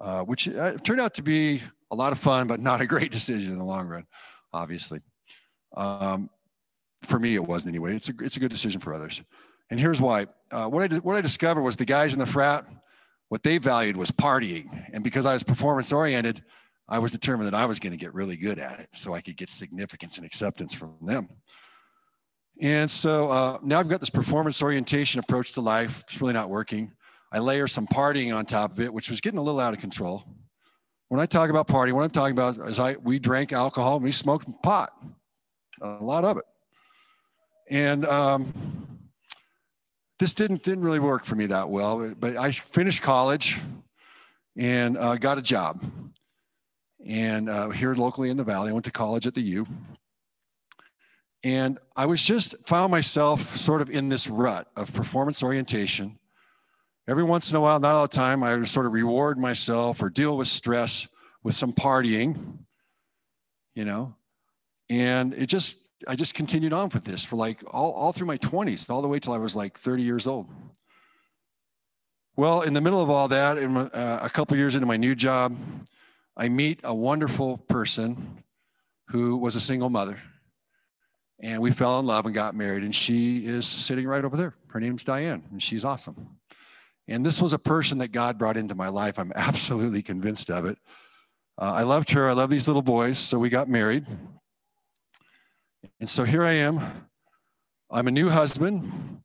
uh, 0.02 0.22
which 0.24 0.48
uh, 0.48 0.74
turned 0.78 1.00
out 1.00 1.14
to 1.16 1.22
be 1.22 1.62
a 1.92 1.96
lot 1.96 2.12
of 2.12 2.18
fun, 2.18 2.48
but 2.48 2.60
not 2.60 2.82
a 2.82 2.88
great 2.88 3.12
decision 3.20 3.52
in 3.52 3.60
the 3.60 3.64
long 3.64 3.88
run, 3.88 4.08
obviously. 4.52 5.02
Um, 5.78 6.32
for 7.04 7.20
me, 7.20 7.36
it 7.36 7.46
wasn't 7.46 7.76
anyway. 7.76 7.96
It's 7.96 8.10
a, 8.10 8.14
it's 8.22 8.38
a 8.38 8.40
good 8.40 8.52
decision 8.52 8.82
for 8.82 8.92
others. 8.92 9.22
And 9.70 9.80
here's 9.80 10.02
why. 10.02 10.26
Uh, 10.50 10.68
what, 10.68 10.92
I, 10.92 10.96
what 10.98 11.16
I 11.16 11.22
discovered 11.22 11.62
was 11.62 11.78
the 11.78 11.86
guys 11.86 12.14
in 12.14 12.20
the 12.20 12.26
frat, 12.26 12.66
what 13.30 13.44
they 13.44 13.58
valued 13.58 13.98
was 13.98 14.12
partying. 14.12 14.90
And 14.94 15.04
because 15.04 15.26
I 15.26 15.34
was 15.34 15.44
performance 15.44 15.92
oriented, 15.92 16.44
I 16.88 17.00
was 17.00 17.12
determined 17.12 17.48
that 17.48 17.56
I 17.56 17.66
was 17.66 17.80
going 17.80 17.92
to 17.92 17.98
get 17.98 18.14
really 18.14 18.36
good 18.36 18.60
at 18.60 18.80
it 18.80 18.90
so 18.94 19.14
I 19.14 19.22
could 19.22 19.38
get 19.38 19.50
significance 19.50 20.18
and 20.18 20.26
acceptance 20.26 20.74
from 20.74 20.96
them. 21.02 21.30
And 22.62 22.90
so 22.90 23.30
uh, 23.30 23.58
now 23.64 23.80
I've 23.80 23.90
got 23.90 24.00
this 24.00 24.10
performance 24.10 24.62
orientation 24.62 25.20
approach 25.20 25.54
to 25.54 25.62
life. 25.62 26.04
It's 26.08 26.22
really 26.22 26.34
not 26.34 26.50
working. 26.50 26.92
I 27.32 27.40
layer 27.40 27.68
some 27.68 27.88
partying 27.88 28.36
on 28.36 28.46
top 28.46 28.74
of 28.74 28.80
it, 28.80 28.94
which 28.94 29.10
was 29.10 29.22
getting 29.22 29.40
a 29.40 29.42
little 29.42 29.60
out 29.60 29.74
of 29.74 29.80
control. 29.80 30.24
When 31.08 31.20
I 31.20 31.26
talk 31.26 31.50
about 31.50 31.68
partying, 31.68 31.94
what 31.94 32.04
I'm 32.04 32.12
talking 32.12 32.34
about 32.34 32.58
is 32.70 32.80
I 32.80 32.96
we 33.02 33.18
drank 33.20 33.52
alcohol 33.52 33.96
and 33.96 34.04
we 34.04 34.12
smoked 34.12 34.48
pot, 34.62 34.92
a 35.82 36.04
lot 36.04 36.26
of 36.26 36.38
it. 36.38 36.44
And 37.70 38.06
um, 38.06 38.54
this 40.24 40.34
didn't 40.34 40.64
didn't 40.64 40.86
really 40.86 41.02
work 41.02 41.26
for 41.26 41.36
me 41.36 41.48
that 41.48 41.70
well. 41.70 42.14
But 42.18 42.38
I 42.38 42.52
finished 42.52 43.02
college 43.02 43.60
and 44.56 44.98
uh, 44.98 45.18
got 45.18 45.38
a 45.38 45.42
job, 45.42 45.84
and 47.06 47.50
uh, 47.50 47.72
here 47.72 47.94
locally 47.94 48.30
in 48.30 48.38
the 48.38 48.46
valley. 48.46 48.70
I 48.70 48.72
went 48.72 48.86
to 48.86 48.92
college 48.92 49.28
at 49.28 49.34
the 49.34 49.42
U, 49.42 49.68
and 51.44 51.78
I 51.98 52.06
was 52.06 52.22
just 52.22 52.66
found 52.66 52.90
myself 52.90 53.58
sort 53.58 53.82
of 53.82 53.90
in 53.90 54.08
this 54.08 54.30
rut 54.30 54.70
of 54.78 54.94
performance 54.94 55.44
orientation. 55.44 56.18
Every 57.06 57.26
once 57.26 57.52
in 57.52 57.58
a 57.58 57.60
while, 57.60 57.82
not 57.82 57.96
all 57.96 58.08
the 58.08 58.16
time, 58.16 58.44
I 58.44 58.56
would 58.56 58.66
sort 58.66 58.86
of 58.86 58.94
reward 58.94 59.38
myself 59.38 60.02
or 60.02 60.10
deal 60.10 60.38
with 60.38 60.48
stress 60.48 61.06
with 61.44 61.54
some 61.54 61.74
partying, 61.74 62.60
you 63.76 63.84
know, 63.84 64.16
and 64.90 65.34
it 65.34 65.48
just 65.48 65.83
I 66.08 66.16
just 66.16 66.34
continued 66.34 66.74
on 66.74 66.90
with 66.90 67.04
this 67.04 67.24
for 67.24 67.36
like 67.36 67.64
all, 67.72 67.92
all 67.92 68.12
through 68.12 68.28
my 68.28 68.38
20s, 68.38 68.90
all 68.90 69.02
the 69.02 69.08
way 69.08 69.20
till 69.20 69.34
I 69.34 69.38
was 69.38 69.56
like 69.56 69.78
30 69.78 70.04
years 70.04 70.28
old. 70.28 70.48
Well, 72.36 72.62
in 72.62 72.74
the 72.74 72.82
middle 72.82 73.02
of 73.02 73.10
all 73.10 73.28
that, 73.28 73.58
in, 73.58 73.78
uh, 73.78 74.20
a 74.22 74.30
couple 74.30 74.58
years 74.58 74.76
into 74.76 74.88
my 74.88 74.98
new 74.98 75.14
job, 75.14 75.56
I 76.36 76.50
meet 76.50 76.80
a 76.84 76.94
wonderful 76.94 77.60
person 77.60 78.44
who 79.10 79.38
was 79.38 79.56
a 79.56 79.60
single 79.60 79.90
mother. 79.90 80.18
And 81.40 81.62
we 81.62 81.72
fell 81.72 82.00
in 82.00 82.06
love 82.06 82.26
and 82.26 82.34
got 82.34 82.56
married. 82.56 82.84
And 82.84 82.96
she 82.96 83.46
is 83.46 83.68
sitting 83.68 84.08
right 84.08 84.26
over 84.26 84.36
there. 84.36 84.56
Her 84.68 84.80
name's 84.80 85.04
Diane, 85.04 85.44
and 85.52 85.62
she's 85.62 85.86
awesome. 85.86 86.40
And 87.08 87.26
this 87.26 87.42
was 87.42 87.54
a 87.54 87.60
person 87.60 88.00
that 88.00 88.12
God 88.12 88.38
brought 88.38 88.58
into 88.58 88.76
my 88.76 88.90
life. 88.90 89.20
I'm 89.20 89.34
absolutely 89.36 90.02
convinced 90.02 90.50
of 90.50 90.66
it. 90.66 90.78
Uh, 91.58 91.74
I 91.76 91.84
loved 91.84 92.10
her. 92.12 92.28
I 92.28 92.34
love 92.34 92.50
these 92.50 92.68
little 92.68 92.82
boys. 92.82 93.20
So 93.20 93.38
we 93.38 93.50
got 93.50 93.70
married. 93.70 94.08
And 96.04 96.10
so 96.10 96.26
here 96.26 96.44
I 96.44 96.52
am. 96.56 97.08
I'm 97.90 98.10
a 98.10 98.12
new 98.12 98.28
husband. 98.28 99.22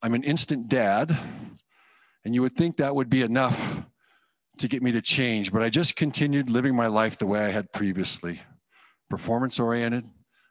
I'm 0.00 0.14
an 0.14 0.22
instant 0.24 0.68
dad. 0.68 1.14
And 2.24 2.34
you 2.34 2.40
would 2.40 2.54
think 2.54 2.78
that 2.78 2.94
would 2.94 3.10
be 3.10 3.20
enough 3.20 3.84
to 4.56 4.66
get 4.66 4.82
me 4.82 4.90
to 4.92 5.02
change, 5.02 5.52
but 5.52 5.60
I 5.60 5.68
just 5.68 5.96
continued 5.96 6.48
living 6.48 6.74
my 6.74 6.86
life 6.86 7.18
the 7.18 7.26
way 7.26 7.44
I 7.44 7.50
had 7.50 7.70
previously 7.74 8.40
performance 9.10 9.60
oriented 9.60 10.08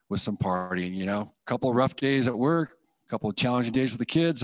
with 0.10 0.22
some 0.22 0.38
partying, 0.38 0.94
you 0.94 1.08
know, 1.08 1.22
a 1.22 1.46
couple 1.48 1.72
of 1.72 1.75
rough 1.75 1.96
days 1.96 2.27
at 2.27 2.38
work, 2.38 2.74
a 3.08 3.10
couple 3.10 3.32
of 3.32 3.36
challenging 3.36 3.74
days 3.74 3.94
with 3.94 4.00
the 4.00 4.06
kids. 4.06 4.44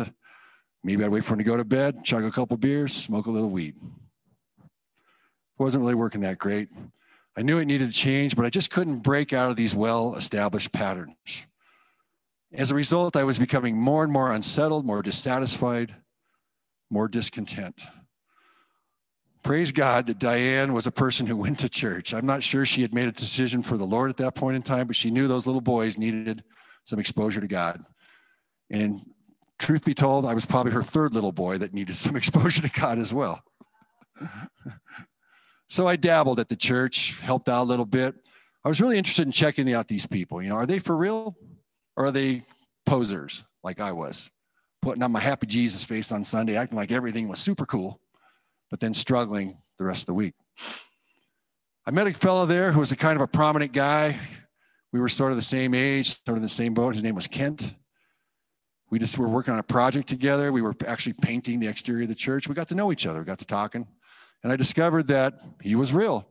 Maybe 0.83 1.05
I'd 1.05 1.11
wait 1.11 1.25
for 1.25 1.33
him 1.33 1.37
to 1.37 1.43
go 1.43 1.57
to 1.57 1.63
bed, 1.63 2.03
chug 2.03 2.23
a 2.23 2.31
couple 2.31 2.57
beers, 2.57 2.91
smoke 2.91 3.27
a 3.27 3.31
little 3.31 3.51
weed. 3.51 3.75
It 4.59 4.65
wasn't 5.59 5.83
really 5.83 5.93
working 5.93 6.21
that 6.21 6.39
great. 6.39 6.69
I 7.37 7.41
knew 7.41 7.59
it 7.59 7.65
needed 7.65 7.87
to 7.87 7.93
change, 7.93 8.35
but 8.35 8.45
I 8.45 8.49
just 8.49 8.71
couldn't 8.71 8.99
break 8.99 9.33
out 9.33 9.49
of 9.49 9.55
these 9.55 9.75
well 9.75 10.15
established 10.15 10.71
patterns. 10.71 11.45
As 12.51 12.71
a 12.71 12.75
result, 12.75 13.15
I 13.15 13.23
was 13.23 13.37
becoming 13.37 13.77
more 13.77 14.03
and 14.03 14.11
more 14.11 14.31
unsettled, 14.31 14.85
more 14.85 15.01
dissatisfied, 15.01 15.95
more 16.89 17.07
discontent. 17.07 17.81
Praise 19.43 19.71
God 19.71 20.07
that 20.07 20.19
Diane 20.19 20.73
was 20.73 20.85
a 20.85 20.91
person 20.91 21.27
who 21.27 21.37
went 21.37 21.59
to 21.59 21.69
church. 21.69 22.13
I'm 22.13 22.25
not 22.25 22.43
sure 22.43 22.65
she 22.65 22.81
had 22.81 22.93
made 22.93 23.07
a 23.07 23.11
decision 23.11 23.61
for 23.61 23.77
the 23.77 23.85
Lord 23.85 24.09
at 24.09 24.17
that 24.17 24.35
point 24.35 24.55
in 24.55 24.61
time, 24.61 24.87
but 24.87 24.95
she 24.95 25.11
knew 25.11 25.27
those 25.27 25.45
little 25.45 25.61
boys 25.61 25.97
needed 25.97 26.43
some 26.83 26.99
exposure 26.99 27.39
to 27.39 27.47
God. 27.47 27.83
And 28.69 28.99
truth 29.59 29.85
be 29.85 29.93
told, 29.93 30.25
I 30.25 30.33
was 30.33 30.45
probably 30.45 30.73
her 30.73 30.83
third 30.83 31.13
little 31.13 31.31
boy 31.31 31.57
that 31.59 31.73
needed 31.73 31.95
some 31.95 32.15
exposure 32.17 32.61
to 32.63 32.79
God 32.79 32.99
as 32.99 33.13
well. 33.13 33.41
So 35.69 35.87
I 35.87 35.95
dabbled 35.95 36.39
at 36.39 36.49
the 36.49 36.55
church, 36.55 37.19
helped 37.21 37.47
out 37.47 37.63
a 37.63 37.63
little 37.63 37.85
bit. 37.85 38.15
I 38.65 38.69
was 38.69 38.81
really 38.81 38.97
interested 38.97 39.25
in 39.25 39.31
checking 39.31 39.71
out 39.71 39.87
these 39.87 40.05
people. 40.05 40.41
You 40.41 40.49
know, 40.49 40.55
are 40.55 40.65
they 40.65 40.79
for 40.79 40.97
real 40.97 41.37
or 41.95 42.07
are 42.07 42.11
they 42.11 42.43
posers 42.85 43.43
like 43.63 43.79
I 43.79 43.91
was? 43.91 44.29
Putting 44.81 45.03
on 45.03 45.11
my 45.11 45.19
happy 45.19 45.45
Jesus 45.45 45.83
face 45.83 46.11
on 46.11 46.23
Sunday, 46.23 46.57
acting 46.57 46.77
like 46.77 46.91
everything 46.91 47.27
was 47.27 47.39
super 47.39 47.65
cool, 47.65 48.01
but 48.71 48.79
then 48.79 48.93
struggling 48.93 49.57
the 49.77 49.85
rest 49.85 50.03
of 50.03 50.07
the 50.07 50.13
week. 50.15 50.33
I 51.85 51.91
met 51.91 52.07
a 52.07 52.13
fellow 52.13 52.45
there 52.45 52.71
who 52.71 52.79
was 52.79 52.91
a 52.91 52.95
kind 52.95 53.15
of 53.15 53.21
a 53.21 53.27
prominent 53.27 53.71
guy. 53.71 54.19
We 54.91 54.99
were 54.99 55.09
sort 55.09 55.31
of 55.31 55.37
the 55.37 55.43
same 55.43 55.73
age, 55.73 56.23
sort 56.25 56.37
of 56.37 56.41
the 56.41 56.49
same 56.49 56.73
boat. 56.73 56.95
His 56.95 57.03
name 57.03 57.15
was 57.15 57.27
Kent. 57.27 57.75
We 58.89 58.97
just 58.97 59.17
were 59.19 59.27
working 59.27 59.53
on 59.53 59.59
a 59.59 59.63
project 59.63 60.09
together. 60.09 60.51
We 60.51 60.63
were 60.63 60.75
actually 60.87 61.13
painting 61.13 61.59
the 61.59 61.67
exterior 61.67 62.03
of 62.03 62.09
the 62.09 62.15
church. 62.15 62.47
We 62.47 62.55
got 62.55 62.69
to 62.69 62.75
know 62.75 62.91
each 62.91 63.05
other, 63.05 63.19
we 63.19 63.25
got 63.25 63.39
to 63.39 63.45
talking. 63.45 63.87
And 64.43 64.51
I 64.51 64.55
discovered 64.55 65.07
that 65.07 65.41
he 65.61 65.75
was 65.75 65.93
real 65.93 66.27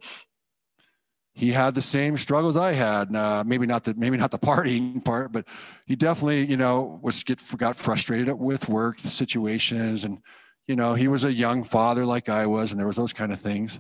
he 1.38 1.52
had 1.52 1.76
the 1.76 1.80
same 1.80 2.18
struggles 2.18 2.56
I 2.56 2.72
had. 2.72 3.14
Uh, 3.14 3.44
maybe 3.46 3.64
not 3.64 3.84
the 3.84 3.94
maybe 3.94 4.16
not 4.16 4.32
the 4.32 4.40
partying 4.40 5.04
part, 5.04 5.30
but 5.30 5.46
he 5.86 5.94
definitely 5.94 6.44
you 6.44 6.56
know 6.56 6.98
was 7.00 7.22
get 7.22 7.40
got 7.56 7.76
frustrated 7.76 8.34
with 8.34 8.68
work 8.68 8.98
situations, 8.98 10.02
and 10.02 10.18
you 10.66 10.74
know 10.74 10.94
he 10.94 11.06
was 11.06 11.24
a 11.24 11.32
young 11.32 11.62
father 11.62 12.04
like 12.04 12.28
I 12.28 12.46
was, 12.46 12.72
and 12.72 12.78
there 12.78 12.88
was 12.88 12.96
those 12.96 13.12
kind 13.12 13.32
of 13.32 13.40
things. 13.40 13.78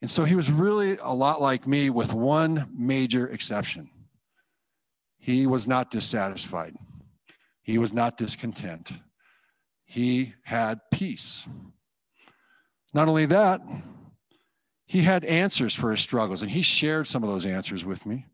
And 0.00 0.10
so 0.10 0.24
he 0.24 0.34
was 0.34 0.50
really 0.50 0.96
a 1.02 1.12
lot 1.12 1.42
like 1.42 1.66
me, 1.66 1.90
with 1.90 2.14
one 2.14 2.70
major 2.72 3.28
exception. 3.28 3.90
He 5.18 5.46
was 5.46 5.68
not 5.68 5.90
dissatisfied. 5.90 6.76
He 7.60 7.76
was 7.76 7.92
not 7.92 8.16
discontent. 8.16 8.92
He 9.84 10.34
had 10.44 10.80
peace. 10.90 11.46
Not 12.94 13.08
only 13.08 13.26
that, 13.26 13.60
he 14.86 15.02
had 15.02 15.24
answers 15.24 15.74
for 15.74 15.90
his 15.90 16.00
struggles, 16.00 16.42
and 16.42 16.50
he 16.50 16.62
shared 16.62 17.06
some 17.06 17.22
of 17.22 17.28
those 17.28 17.44
answers 17.44 17.84
with 17.84 18.06
me. 18.06 18.26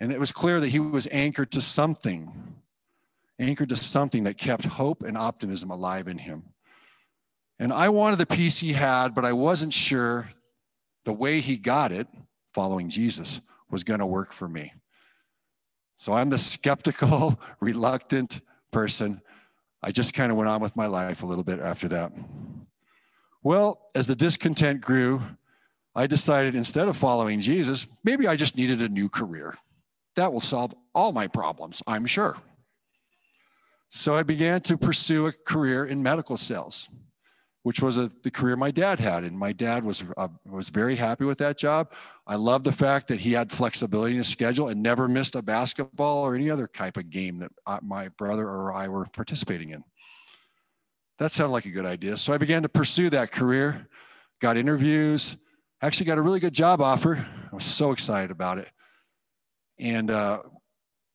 And 0.00 0.12
it 0.12 0.20
was 0.20 0.32
clear 0.32 0.60
that 0.60 0.68
he 0.68 0.78
was 0.78 1.06
anchored 1.10 1.50
to 1.52 1.60
something, 1.60 2.56
anchored 3.38 3.68
to 3.68 3.76
something 3.76 4.24
that 4.24 4.38
kept 4.38 4.64
hope 4.64 5.02
and 5.02 5.16
optimism 5.16 5.70
alive 5.70 6.08
in 6.08 6.18
him. 6.18 6.44
And 7.58 7.72
I 7.72 7.88
wanted 7.88 8.18
the 8.18 8.26
peace 8.26 8.60
he 8.60 8.72
had, 8.72 9.14
but 9.14 9.24
I 9.24 9.32
wasn't 9.32 9.72
sure 9.72 10.30
the 11.04 11.12
way 11.12 11.40
he 11.40 11.56
got 11.56 11.92
it, 11.92 12.08
following 12.52 12.88
Jesus, 12.88 13.40
was 13.70 13.84
going 13.84 14.00
to 14.00 14.06
work 14.06 14.32
for 14.32 14.48
me. 14.48 14.72
So 15.96 16.12
I'm 16.12 16.30
the 16.30 16.38
skeptical, 16.38 17.40
reluctant 17.60 18.40
person. 18.70 19.22
I 19.82 19.92
just 19.92 20.14
kind 20.14 20.30
of 20.30 20.36
went 20.36 20.48
on 20.48 20.60
with 20.60 20.76
my 20.76 20.86
life 20.86 21.22
a 21.22 21.26
little 21.26 21.44
bit 21.44 21.60
after 21.60 21.88
that. 21.88 22.12
Well, 23.46 23.80
as 23.94 24.08
the 24.08 24.16
discontent 24.16 24.80
grew, 24.80 25.22
I 25.94 26.08
decided 26.08 26.56
instead 26.56 26.88
of 26.88 26.96
following 26.96 27.40
Jesus, 27.40 27.86
maybe 28.02 28.26
I 28.26 28.34
just 28.34 28.56
needed 28.56 28.82
a 28.82 28.88
new 28.88 29.08
career. 29.08 29.54
That 30.16 30.32
will 30.32 30.40
solve 30.40 30.74
all 30.96 31.12
my 31.12 31.28
problems, 31.28 31.80
I'm 31.86 32.06
sure. 32.06 32.36
So 33.88 34.16
I 34.16 34.24
began 34.24 34.62
to 34.62 34.76
pursue 34.76 35.26
a 35.26 35.32
career 35.32 35.84
in 35.84 36.02
medical 36.02 36.36
sales, 36.36 36.88
which 37.62 37.80
was 37.80 37.98
a, 37.98 38.10
the 38.24 38.32
career 38.32 38.56
my 38.56 38.72
dad 38.72 38.98
had. 38.98 39.22
And 39.22 39.38
my 39.38 39.52
dad 39.52 39.84
was, 39.84 40.02
uh, 40.16 40.26
was 40.44 40.68
very 40.68 40.96
happy 40.96 41.24
with 41.24 41.38
that 41.38 41.56
job. 41.56 41.92
I 42.26 42.34
loved 42.34 42.64
the 42.64 42.72
fact 42.72 43.06
that 43.06 43.20
he 43.20 43.30
had 43.30 43.52
flexibility 43.52 44.14
in 44.14 44.18
his 44.18 44.26
schedule 44.26 44.66
and 44.66 44.82
never 44.82 45.06
missed 45.06 45.36
a 45.36 45.42
basketball 45.42 46.26
or 46.26 46.34
any 46.34 46.50
other 46.50 46.66
type 46.66 46.96
of 46.96 47.10
game 47.10 47.38
that 47.38 47.52
I, 47.64 47.78
my 47.80 48.08
brother 48.08 48.48
or 48.48 48.72
I 48.72 48.88
were 48.88 49.04
participating 49.04 49.70
in. 49.70 49.84
That 51.18 51.32
sounded 51.32 51.52
like 51.52 51.64
a 51.64 51.70
good 51.70 51.86
idea. 51.86 52.16
So 52.16 52.32
I 52.32 52.38
began 52.38 52.62
to 52.62 52.68
pursue 52.68 53.08
that 53.10 53.32
career, 53.32 53.88
got 54.40 54.56
interviews, 54.56 55.36
actually 55.80 56.06
got 56.06 56.18
a 56.18 56.22
really 56.22 56.40
good 56.40 56.52
job 56.52 56.80
offer. 56.80 57.26
I 57.50 57.54
was 57.54 57.64
so 57.64 57.92
excited 57.92 58.30
about 58.30 58.58
it. 58.58 58.70
And 59.78 60.10
uh, 60.10 60.42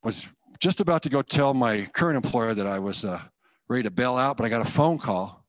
was 0.03 0.27
just 0.60 0.79
about 0.79 1.03
to 1.03 1.10
go 1.10 1.22
tell 1.22 1.53
my 1.53 1.86
current 1.93 2.24
employer 2.24 2.53
that 2.53 2.67
I 2.67 2.79
was 2.79 3.05
uh, 3.05 3.20
ready 3.70 3.84
to 3.84 3.91
bail 3.91 4.15
out, 4.15 4.38
but 4.38 4.46
I 4.46 4.50
got 4.50 4.65
a 4.65 4.70
phone 4.70 4.98
call 4.98 5.46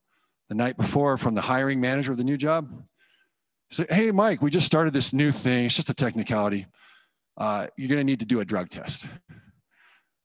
the 0.48 0.54
night 0.54 0.76
before 0.76 1.16
from 1.16 1.34
the 1.34 1.40
hiring 1.40 1.80
manager 1.80 2.12
of 2.12 2.18
the 2.18 2.24
new 2.24 2.36
job. 2.36 2.70
He 3.68 3.76
said, 3.76 3.90
Hey, 3.90 4.10
Mike, 4.10 4.42
we 4.42 4.50
just 4.50 4.66
started 4.66 4.92
this 4.92 5.12
new 5.12 5.32
thing. 5.32 5.66
It's 5.66 5.76
just 5.76 5.90
a 5.90 5.94
technicality. 5.94 6.66
Uh, 7.38 7.68
you're 7.78 7.88
going 7.88 8.00
to 8.00 8.04
need 8.04 8.20
to 8.20 8.26
do 8.26 8.40
a 8.40 8.44
drug 8.44 8.68
test. 8.68 9.06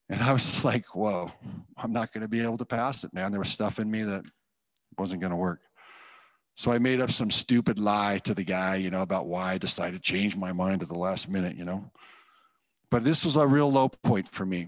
And 0.09 0.21
I 0.21 0.33
was 0.33 0.63
like, 0.65 0.85
Whoa, 0.95 1.31
I'm 1.75 1.93
not 1.93 2.13
going 2.13 2.21
to 2.21 2.27
be 2.27 2.41
able 2.41 2.57
to 2.57 2.65
pass 2.65 3.03
it, 3.03 3.13
man. 3.13 3.31
There 3.31 3.39
was 3.39 3.49
stuff 3.49 3.79
in 3.79 3.89
me 3.89 4.03
that 4.03 4.23
wasn't 4.97 5.21
going 5.21 5.31
to 5.31 5.37
work. 5.37 5.61
So 6.55 6.71
I 6.71 6.79
made 6.79 7.01
up 7.01 7.11
some 7.11 7.29
stupid 7.29 7.77
lie 7.77 8.17
to 8.23 8.33
the 8.33 8.43
guy, 8.43 8.77
you 8.77 8.89
know, 8.89 9.03
about 9.03 9.27
why 9.27 9.53
I 9.53 9.57
decided 9.59 10.01
to 10.01 10.11
change 10.11 10.35
my 10.35 10.51
mind 10.51 10.81
at 10.81 10.87
the 10.87 10.97
last 10.97 11.29
minute, 11.29 11.55
you 11.55 11.63
know. 11.63 11.91
But 12.89 13.03
this 13.03 13.23
was 13.23 13.35
a 13.35 13.45
real 13.45 13.71
low 13.71 13.89
point 13.89 14.27
for 14.27 14.43
me 14.43 14.67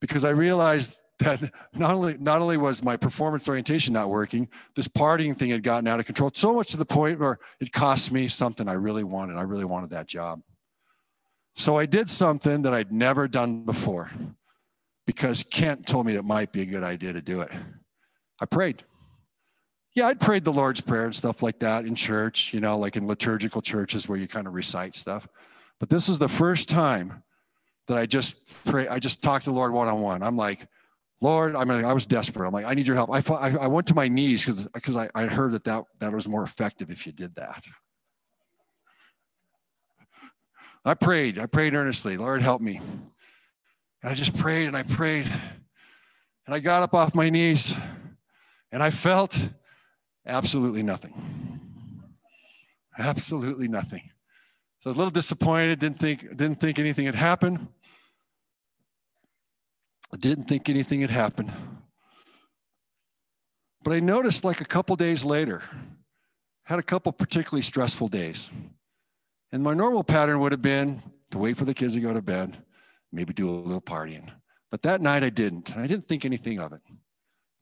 because 0.00 0.24
I 0.24 0.30
realized 0.30 1.00
that 1.18 1.52
not 1.74 1.94
only 1.94 2.16
not 2.18 2.40
only 2.40 2.56
was 2.56 2.84
my 2.84 2.96
performance 2.96 3.48
orientation 3.48 3.92
not 3.92 4.08
working, 4.08 4.48
this 4.76 4.86
partying 4.86 5.36
thing 5.36 5.50
had 5.50 5.64
gotten 5.64 5.88
out 5.88 5.98
of 5.98 6.06
control 6.06 6.30
so 6.32 6.54
much 6.54 6.68
to 6.68 6.76
the 6.76 6.86
point 6.86 7.18
where 7.18 7.38
it 7.58 7.72
cost 7.72 8.12
me 8.12 8.28
something 8.28 8.68
I 8.68 8.74
really 8.74 9.02
wanted. 9.02 9.36
I 9.36 9.42
really 9.42 9.64
wanted 9.64 9.90
that 9.90 10.06
job. 10.06 10.42
So 11.56 11.76
I 11.76 11.86
did 11.86 12.08
something 12.08 12.62
that 12.62 12.72
I'd 12.72 12.92
never 12.92 13.26
done 13.26 13.64
before 13.64 14.12
because 15.08 15.42
Kent 15.42 15.88
told 15.88 16.06
me 16.06 16.14
it 16.14 16.24
might 16.24 16.52
be 16.52 16.60
a 16.60 16.66
good 16.66 16.84
idea 16.84 17.12
to 17.12 17.22
do 17.22 17.40
it. 17.40 17.50
I 18.40 18.44
prayed 18.44 18.84
yeah, 19.98 20.06
I'd 20.06 20.20
prayed 20.20 20.44
the 20.44 20.52
Lord's 20.52 20.80
Prayer 20.80 21.06
and 21.06 21.16
stuff 21.16 21.42
like 21.42 21.58
that 21.58 21.84
in 21.84 21.96
church, 21.96 22.54
you 22.54 22.60
know, 22.60 22.78
like 22.78 22.94
in 22.94 23.08
liturgical 23.08 23.60
churches 23.60 24.08
where 24.08 24.16
you 24.16 24.28
kind 24.28 24.46
of 24.46 24.54
recite 24.54 24.94
stuff. 24.94 25.26
But 25.80 25.88
this 25.88 26.06
was 26.06 26.20
the 26.20 26.28
first 26.28 26.68
time 26.68 27.24
that 27.88 27.96
I 27.96 28.06
just 28.06 28.64
pray. 28.64 28.86
I 28.86 29.00
just 29.00 29.24
talked 29.24 29.46
to 29.46 29.50
the 29.50 29.56
Lord 29.56 29.72
one 29.72 29.88
on 29.88 30.00
one. 30.00 30.22
I'm 30.22 30.36
like, 30.36 30.68
Lord, 31.20 31.56
I 31.56 31.64
mean, 31.64 31.84
I 31.84 31.92
was 31.92 32.06
desperate. 32.06 32.46
I'm 32.46 32.52
like, 32.52 32.64
I 32.64 32.74
need 32.74 32.86
your 32.86 32.94
help. 32.94 33.10
I, 33.10 33.22
I, 33.34 33.64
I 33.64 33.66
went 33.66 33.88
to 33.88 33.94
my 33.94 34.06
knees 34.06 34.42
because 34.42 34.68
because 34.68 34.94
I, 34.94 35.08
I 35.16 35.24
heard 35.24 35.50
that, 35.50 35.64
that 35.64 35.82
that 35.98 36.12
was 36.12 36.28
more 36.28 36.44
effective 36.44 36.92
if 36.92 37.04
you 37.04 37.12
did 37.12 37.34
that. 37.34 37.64
I 40.84 40.94
prayed. 40.94 41.40
I 41.40 41.46
prayed 41.46 41.74
earnestly. 41.74 42.16
Lord, 42.16 42.40
help 42.40 42.62
me. 42.62 42.80
And 44.02 44.10
I 44.12 44.14
just 44.14 44.36
prayed 44.36 44.66
and 44.66 44.76
I 44.76 44.82
prayed. 44.82 45.26
And 46.46 46.54
I 46.54 46.60
got 46.60 46.82
up 46.82 46.94
off 46.94 47.14
my 47.14 47.30
knees 47.30 47.74
and 48.72 48.82
I 48.82 48.90
felt 48.90 49.38
absolutely 50.26 50.82
nothing. 50.82 51.60
Absolutely 52.98 53.68
nothing. 53.68 54.10
So 54.80 54.88
I 54.88 54.90
was 54.90 54.96
a 54.96 54.98
little 54.98 55.10
disappointed, 55.10 55.78
didn't 55.78 55.98
think, 55.98 56.22
didn't 56.36 56.60
think 56.60 56.78
anything 56.78 57.06
had 57.06 57.14
happened. 57.14 57.68
I 60.12 60.16
didn't 60.16 60.44
think 60.44 60.68
anything 60.68 61.00
had 61.00 61.10
happened. 61.10 61.52
But 63.82 63.92
I 63.92 64.00
noticed 64.00 64.44
like 64.44 64.60
a 64.60 64.64
couple 64.64 64.96
days 64.96 65.24
later, 65.24 65.62
had 66.64 66.78
a 66.78 66.82
couple 66.82 67.10
particularly 67.12 67.62
stressful 67.62 68.08
days. 68.08 68.50
And 69.52 69.62
my 69.62 69.74
normal 69.74 70.04
pattern 70.04 70.40
would 70.40 70.52
have 70.52 70.62
been 70.62 71.02
to 71.30 71.38
wait 71.38 71.56
for 71.56 71.64
the 71.64 71.74
kids 71.74 71.94
to 71.94 72.00
go 72.00 72.12
to 72.12 72.20
bed, 72.20 72.56
maybe 73.12 73.32
do 73.32 73.48
a 73.48 73.52
little 73.52 73.80
partying. 73.80 74.30
But 74.70 74.82
that 74.82 75.00
night 75.00 75.24
I 75.24 75.30
didn't, 75.30 75.70
and 75.70 75.82
I 75.82 75.86
didn't 75.86 76.08
think 76.08 76.24
anything 76.24 76.60
of 76.60 76.72
it. 76.72 76.80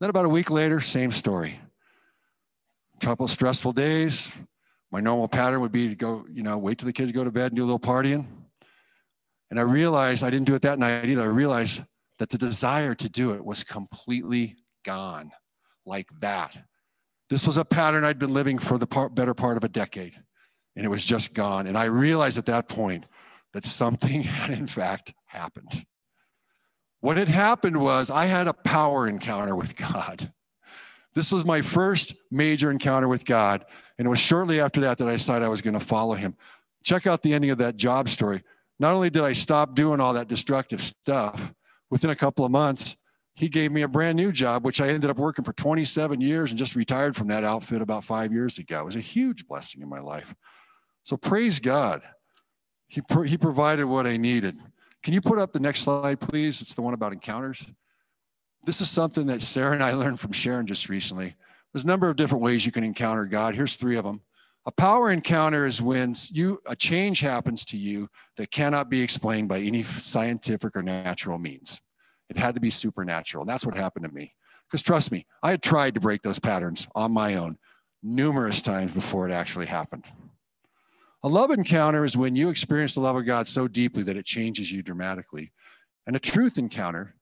Then 0.00 0.11
about 0.11 0.26
a 0.26 0.29
week 0.29 0.50
later, 0.50 0.81
same 0.81 1.12
story. 1.12 1.61
Couple 3.00 3.29
stressful 3.29 3.73
days. 3.73 4.33
My 4.91 5.00
normal 5.00 5.29
pattern 5.29 5.61
would 5.61 5.73
be 5.73 5.88
to 5.88 5.95
go, 5.95 6.25
you 6.31 6.43
know, 6.43 6.57
wait 6.59 6.79
till 6.79 6.87
the 6.87 6.93
kids 6.93 7.12
go 7.12 7.25
to 7.25 7.31
bed 7.31 7.47
and 7.47 7.57
do 7.57 7.62
a 7.62 7.67
little 7.67 7.79
partying. 7.79 8.26
And 9.50 9.61
I 9.61 9.62
realized 9.62 10.25
I 10.25 10.31
didn't 10.31 10.47
do 10.47 10.55
it 10.55 10.62
that 10.62 10.79
night 10.79 11.05
either. 11.05 11.23
I 11.23 11.26
realized 11.26 11.83
that 12.19 12.31
the 12.31 12.38
desire 12.38 12.95
to 12.95 13.09
do 13.09 13.33
it 13.33 13.45
was 13.45 13.62
completely 13.62 14.57
gone, 14.85 15.31
like 15.85 16.09
that. 16.21 16.57
This 17.29 17.47
was 17.47 17.57
a 17.57 17.65
pattern 17.65 18.05
I'd 18.05 18.19
been 18.19 18.33
living 18.33 18.59
for 18.59 18.79
the 18.79 18.87
better 19.12 19.35
part 19.35 19.57
of 19.57 19.65
a 19.65 19.69
decade, 19.69 20.15
and 20.75 20.85
it 20.85 20.88
was 20.88 21.05
just 21.05 21.35
gone. 21.35 21.67
And 21.67 21.76
I 21.76 21.85
realized 21.85 22.38
at 22.38 22.47
that 22.47 22.69
point 22.69 23.05
that 23.53 23.65
something 23.65 24.23
had, 24.25 24.50
in 24.50 24.67
fact, 24.67 25.15
happened. 25.26 25.87
What 27.00 27.17
had 27.17 27.29
happened 27.29 27.81
was 27.81 28.11
I 28.11 28.26
had 28.26 28.49
a 28.49 28.53
power 28.53 29.07
encounter 29.07 29.55
with 29.55 29.76
God. 29.76 30.33
This 31.15 31.33
was 31.33 31.45
my 31.45 31.62
first 31.62 32.15
major 32.31 32.71
encounter 32.71 33.09
with 33.09 33.25
God. 33.25 33.65
And 33.99 34.07
it 34.07 34.09
was 34.11 34.19
shortly 34.19 34.61
after 34.61 34.81
that 34.83 34.99
that 34.99 35.09
I 35.09 35.12
decided 35.12 35.45
I 35.45 35.49
was 35.49 35.62
going 35.62 35.79
to 35.79 35.81
follow 35.81 36.15
him. 36.15 36.35
Check 36.85 37.07
out 37.07 37.23
the 37.23 37.33
ending 37.33 37.50
of 37.50 37.59
that 37.59 37.76
job 37.76 38.09
story. 38.09 38.43
Not 38.79 38.95
only 38.95 39.09
did 39.09 39.23
I 39.23 39.33
stop 39.33 39.75
doing 39.75 40.00
all 40.00 40.12
that 40.12 40.29
destructive 40.29 40.83
stuff, 40.83 41.55
within 41.91 42.11
a 42.11 42.17
couple 42.17 42.45
of 42.45 42.50
months, 42.50 42.97
he 43.35 43.49
gave 43.49 43.71
me 43.71 43.83
a 43.83 43.88
brand 43.88 44.17
new 44.17 44.33
job, 44.33 44.65
which 44.65 44.81
I 44.81 44.88
ended 44.88 45.11
up 45.11 45.19
working 45.19 45.45
for 45.45 45.53
27 45.53 46.21
years 46.21 46.50
and 46.50 46.59
just 46.59 46.75
retired 46.75 47.15
from 47.17 47.29
that 47.29 47.45
outfit 47.45 47.83
about 47.83 48.05
five 48.05 48.33
years 48.33 48.59
ago. 48.59 48.81
It 48.81 48.85
was 48.85 48.97
a 48.97 49.00
huge 49.00 49.47
blessing 49.47 49.83
in 49.83 49.88
my 49.88 50.00
life. 50.00 50.35
So 51.05 51.17
praise 51.17 51.61
God. 51.61 52.03
He, 52.88 53.02
he 53.26 53.37
provided 53.37 53.87
what 53.87 54.07
I 54.07 54.16
needed. 54.16 54.59
Can 55.02 55.14
you 55.14 55.21
put 55.21 55.38
up 55.38 55.52
the 55.52 55.61
next 55.61 55.81
slide, 55.81 56.21
please? 56.21 56.61
It's 56.62 56.75
the 56.75 56.83
one 56.83 56.95
about 56.95 57.12
encounters. 57.12 57.64
This 58.64 58.81
is 58.81 58.90
something 58.90 59.26
that 59.26 59.43
Sarah 59.43 59.73
and 59.73 59.83
I 59.83 59.93
learned 59.95 60.21
from 60.21 60.33
Sharon 60.33 60.66
just 60.66 60.88
recently. 60.88 61.35
There's 61.73 61.85
a 61.85 61.88
number 61.88 62.09
of 62.09 62.16
different 62.16 62.43
ways 62.43 62.64
you 62.64 62.73
can 62.73 62.85
encounter 62.85 63.26
God. 63.26 63.55
Here's 63.55 63.76
three 63.76 63.97
of 63.97 64.05
them. 64.05 64.23
A 64.64 64.73
power 64.73 65.12
encounter 65.12 65.64
is 65.64 65.81
when 65.81 66.16
you 66.33 66.61
a 66.66 66.75
change 66.75 67.21
happens 67.21 67.64
to 67.66 67.76
you 67.76 68.09
that 68.37 68.50
cannot 68.50 68.90
be 68.90 69.00
explained 69.00 69.49
by 69.49 69.61
any 69.61 69.85
scientific 69.85 70.75
or 70.75 70.83
natural 70.83 71.38
means. 71.38 71.81
It 72.29 72.37
had 72.37 72.57
to 72.57 72.61
be 72.61 72.70
supernatural. 72.70 73.42
And 73.42 73.49
that's 73.49 73.64
what 73.64 73.77
happened 73.77 74.07
to 74.07 74.12
me. 74.12 74.35
Because 74.68 74.83
trust 74.83 75.12
me, 75.12 75.27
I 75.42 75.51
had 75.51 75.62
tried 75.62 75.94
to 75.94 76.01
break 76.01 76.22
those 76.22 76.40
patterns 76.40 76.88
on 76.96 77.12
my 77.12 77.37
own 77.37 77.59
numerous 78.03 78.61
times 78.61 78.92
before 78.92 79.29
it 79.29 79.33
actually 79.33 79.66
happened. 79.66 80.05
A 81.22 81.29
love 81.29 81.50
encounter 81.50 82.05
is 82.05 82.16
when 82.16 82.37
you 82.37 82.48
experience 82.48 82.94
the 82.94 83.00
love 83.00 83.16
of 83.16 83.26
God 83.26 83.48
so 83.48 83.66
deeply 83.66 84.02
that 84.05 84.16
it 84.16 84.24
changes 84.24 84.70
you 84.70 84.83
dramatically. 84.83 85.52
And 86.07 86.14
a 86.14 86.20
truth 86.20 86.57
encounter 86.59 87.16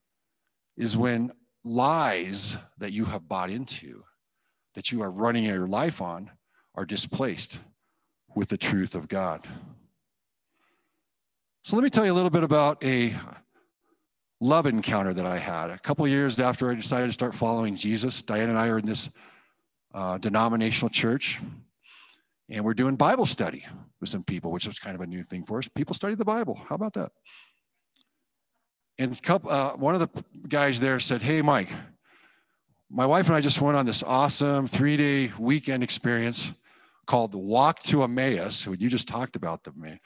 is 0.76 0.96
when 0.96 1.32
lies 1.64 2.56
that 2.78 2.92
you 2.92 3.06
have 3.06 3.28
bought 3.28 3.50
into, 3.50 4.04
that 4.74 4.92
you 4.92 5.00
are 5.02 5.10
running 5.10 5.44
your 5.44 5.66
life 5.66 6.02
on, 6.02 6.30
are 6.74 6.84
displaced 6.84 7.60
with 8.34 8.48
the 8.48 8.58
truth 8.58 8.94
of 8.94 9.08
God. 9.08 9.46
So 11.62 11.76
let 11.76 11.82
me 11.82 11.88
tell 11.88 12.04
you 12.04 12.12
a 12.12 12.14
little 12.14 12.30
bit 12.30 12.44
about 12.44 12.84
a 12.84 13.14
love 14.40 14.66
encounter 14.66 15.14
that 15.14 15.24
I 15.24 15.38
had. 15.38 15.70
A 15.70 15.78
couple 15.78 16.06
years 16.06 16.38
after 16.38 16.70
I 16.70 16.74
decided 16.74 17.06
to 17.06 17.12
start 17.12 17.34
following 17.34 17.76
Jesus, 17.76 18.20
Diane 18.20 18.50
and 18.50 18.58
I 18.58 18.68
are 18.68 18.78
in 18.78 18.84
this 18.84 19.08
uh, 19.94 20.18
denominational 20.18 20.90
church, 20.90 21.40
and 22.48 22.64
we're 22.64 22.74
doing 22.74 22.96
Bible 22.96 23.26
study 23.26 23.64
with 24.00 24.10
some 24.10 24.22
people, 24.22 24.50
which 24.50 24.66
was 24.66 24.78
kind 24.78 24.94
of 24.94 25.00
a 25.00 25.06
new 25.06 25.22
thing 25.22 25.44
for 25.44 25.58
us. 25.58 25.68
People 25.68 25.94
study 25.94 26.14
the 26.14 26.24
Bible. 26.24 26.60
How 26.68 26.74
about 26.74 26.92
that? 26.94 27.12
And 28.98 29.20
couple, 29.22 29.50
uh, 29.50 29.72
one 29.76 29.94
of 29.94 30.00
the 30.00 30.24
guys 30.48 30.78
there 30.78 31.00
said, 31.00 31.22
Hey, 31.22 31.42
Mike, 31.42 31.68
my 32.90 33.06
wife 33.06 33.26
and 33.26 33.34
I 33.34 33.40
just 33.40 33.60
went 33.60 33.76
on 33.76 33.86
this 33.86 34.02
awesome 34.02 34.66
three 34.66 34.96
day 34.96 35.32
weekend 35.38 35.82
experience 35.82 36.52
called 37.06 37.32
the 37.32 37.38
Walk 37.38 37.80
to 37.80 38.02
Emmaus, 38.02 38.66
you 38.66 38.88
just 38.88 39.08
talked 39.08 39.36
about 39.36 39.64
them. 39.64 39.98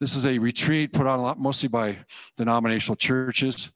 This 0.00 0.14
is 0.14 0.26
a 0.26 0.38
retreat 0.38 0.92
put 0.92 1.06
on 1.06 1.18
a 1.18 1.22
lot, 1.22 1.38
mostly 1.38 1.68
by 1.68 1.98
denominational 2.36 2.96
churches, 2.96 3.70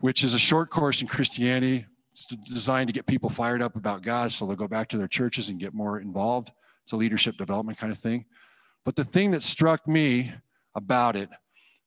which 0.00 0.24
is 0.24 0.34
a 0.34 0.38
short 0.38 0.70
course 0.70 1.02
in 1.02 1.08
Christianity. 1.08 1.86
It's 2.10 2.26
designed 2.26 2.88
to 2.88 2.92
get 2.92 3.06
people 3.06 3.30
fired 3.30 3.62
up 3.62 3.76
about 3.76 4.02
God 4.02 4.32
so 4.32 4.46
they'll 4.46 4.56
go 4.56 4.68
back 4.68 4.88
to 4.88 4.98
their 4.98 5.08
churches 5.08 5.48
and 5.48 5.60
get 5.60 5.74
more 5.74 6.00
involved. 6.00 6.50
It's 6.84 6.92
a 6.92 6.96
leadership 6.96 7.36
development 7.36 7.78
kind 7.78 7.92
of 7.92 7.98
thing. 7.98 8.26
But 8.84 8.96
the 8.96 9.04
thing 9.04 9.30
that 9.32 9.42
struck 9.42 9.86
me 9.86 10.32
about 10.74 11.16
it 11.16 11.28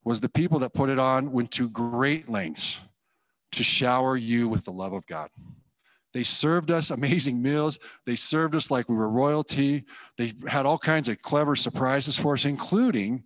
was 0.03 0.21
the 0.21 0.29
people 0.29 0.59
that 0.59 0.73
put 0.73 0.89
it 0.89 0.99
on 0.99 1.31
went 1.31 1.51
to 1.51 1.69
great 1.69 2.29
lengths 2.29 2.79
to 3.51 3.63
shower 3.63 4.15
you 4.15 4.47
with 4.47 4.65
the 4.65 4.71
love 4.71 4.93
of 4.93 5.05
God. 5.07 5.29
They 6.13 6.23
served 6.23 6.71
us 6.71 6.91
amazing 6.91 7.41
meals. 7.41 7.79
They 8.05 8.15
served 8.15 8.55
us 8.55 8.71
like 8.71 8.87
we 8.87 8.95
were 8.95 9.09
royalty. 9.09 9.85
They 10.17 10.33
had 10.47 10.65
all 10.65 10.77
kinds 10.77 11.09
of 11.09 11.21
clever 11.21 11.55
surprises 11.55 12.17
for 12.17 12.33
us, 12.35 12.45
including 12.45 13.23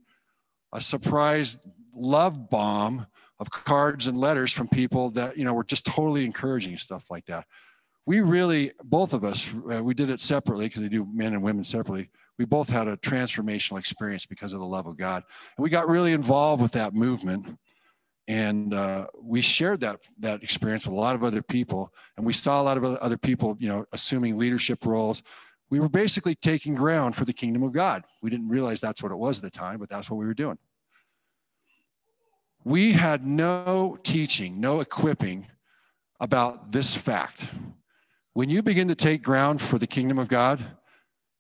a 0.73 0.81
surprise 0.81 1.57
love 1.93 2.49
bomb 2.49 3.07
of 3.39 3.49
cards 3.51 4.07
and 4.07 4.17
letters 4.17 4.51
from 4.51 4.67
people 4.67 5.11
that, 5.11 5.37
you 5.37 5.45
know, 5.45 5.53
were 5.53 5.63
just 5.63 5.85
totally 5.85 6.25
encouraging 6.25 6.77
stuff 6.77 7.09
like 7.09 7.25
that. 7.25 7.45
We 8.09 8.21
really, 8.21 8.71
both 8.83 9.13
of 9.13 9.23
us, 9.23 9.47
uh, 9.71 9.83
we 9.83 9.93
did 9.93 10.09
it 10.09 10.19
separately 10.19 10.65
because 10.65 10.81
they 10.81 10.89
do 10.89 11.07
men 11.13 11.33
and 11.33 11.43
women 11.43 11.63
separately. 11.63 12.09
We 12.39 12.45
both 12.45 12.67
had 12.67 12.87
a 12.87 12.97
transformational 12.97 13.77
experience 13.77 14.25
because 14.25 14.51
of 14.51 14.59
the 14.59 14.65
love 14.65 14.87
of 14.87 14.97
God. 14.97 15.21
And 15.55 15.63
we 15.63 15.69
got 15.69 15.87
really 15.87 16.13
involved 16.13 16.59
with 16.59 16.71
that 16.71 16.95
movement. 16.95 17.59
And 18.27 18.73
uh, 18.73 19.05
we 19.21 19.43
shared 19.43 19.81
that 19.81 19.99
that 20.21 20.41
experience 20.41 20.87
with 20.87 20.97
a 20.97 20.99
lot 20.99 21.15
of 21.15 21.23
other 21.23 21.43
people. 21.43 21.93
And 22.17 22.25
we 22.25 22.33
saw 22.33 22.59
a 22.59 22.63
lot 22.63 22.77
of 22.77 22.83
other 22.83 23.15
people 23.15 23.55
you 23.59 23.67
know 23.67 23.85
assuming 23.93 24.39
leadership 24.39 24.87
roles. 24.87 25.21
We 25.69 25.79
were 25.79 25.87
basically 25.87 26.33
taking 26.33 26.73
ground 26.73 27.15
for 27.15 27.25
the 27.25 27.33
kingdom 27.33 27.61
of 27.61 27.73
god. 27.73 28.05
We 28.23 28.31
didn't 28.31 28.49
realize 28.49 28.81
that's 28.81 29.03
what 29.03 29.11
it 29.11 29.19
was 29.19 29.37
at 29.37 29.43
the 29.43 29.51
time 29.51 29.77
but 29.77 29.87
that's 29.87 30.09
what 30.09 30.17
we 30.17 30.25
were 30.25 30.33
doing. 30.33 30.57
We 32.63 32.93
had 32.93 33.23
no 33.23 33.99
teaching 34.01 34.59
no 34.59 34.79
equipping 34.79 35.45
about 36.19 36.71
this 36.71 36.97
fact 36.97 37.45
when 38.33 38.49
you 38.49 38.61
begin 38.61 38.87
to 38.87 38.95
take 38.95 39.21
ground 39.21 39.61
for 39.61 39.77
the 39.77 39.87
kingdom 39.87 40.17
of 40.19 40.27
god 40.27 40.63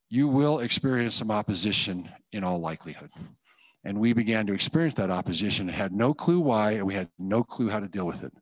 you 0.09 0.27
will 0.27 0.59
experience 0.59 1.15
some 1.15 1.31
opposition 1.31 2.09
in 2.31 2.43
all 2.43 2.59
likelihood 2.59 3.09
and 3.83 3.99
we 3.99 4.13
began 4.13 4.45
to 4.47 4.53
experience 4.53 4.95
that 4.95 5.09
opposition 5.09 5.69
and 5.69 5.75
had 5.77 5.93
no 5.93 6.13
clue 6.13 6.39
why, 6.39 6.73
and 6.73 6.85
we 6.85 6.93
had 6.93 7.09
no 7.17 7.43
clue 7.43 7.69
how 7.69 7.79
to 7.79 7.87
deal 7.87 8.05
with 8.05 8.23
it. 8.23 8.33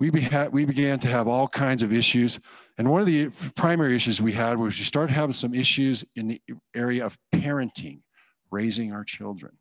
We, 0.00 0.10
we 0.52 0.64
began 0.64 1.00
to 1.00 1.08
have 1.08 1.26
all 1.26 1.48
kinds 1.48 1.82
of 1.82 1.92
issues. 1.92 2.38
And 2.78 2.88
one 2.88 3.00
of 3.00 3.06
the 3.08 3.30
primary 3.56 3.96
issues 3.96 4.22
we 4.22 4.32
had 4.32 4.56
was 4.56 4.78
we 4.78 4.84
started 4.84 5.12
having 5.12 5.32
some 5.32 5.54
issues 5.54 6.04
in 6.14 6.28
the 6.28 6.40
area 6.74 7.04
of 7.04 7.18
parenting, 7.34 8.02
raising 8.52 8.92
our 8.92 9.02
children. 9.02 9.56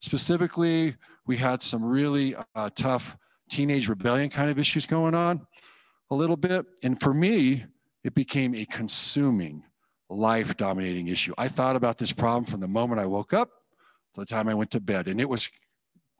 Specifically, 0.00 0.96
we 1.26 1.36
had 1.36 1.60
some 1.60 1.84
really 1.84 2.34
uh, 2.54 2.70
tough 2.74 3.18
teenage 3.50 3.86
rebellion 3.86 4.30
kind 4.30 4.50
of 4.50 4.58
issues 4.58 4.86
going 4.86 5.14
on 5.14 5.46
a 6.10 6.14
little 6.14 6.36
bit. 6.36 6.66
And 6.82 7.00
for 7.00 7.12
me, 7.12 7.64
it 8.04 8.14
became 8.14 8.54
a 8.54 8.64
consuming, 8.66 9.64
life 10.08 10.56
dominating 10.56 11.08
issue. 11.08 11.34
I 11.36 11.48
thought 11.48 11.76
about 11.76 11.98
this 11.98 12.12
problem 12.12 12.44
from 12.44 12.60
the 12.60 12.68
moment 12.68 13.00
I 13.00 13.06
woke 13.06 13.32
up 13.32 13.50
to 14.14 14.20
the 14.20 14.26
time 14.26 14.48
I 14.48 14.54
went 14.54 14.70
to 14.72 14.80
bed. 14.80 15.08
And 15.08 15.20
it 15.20 15.28
was 15.28 15.50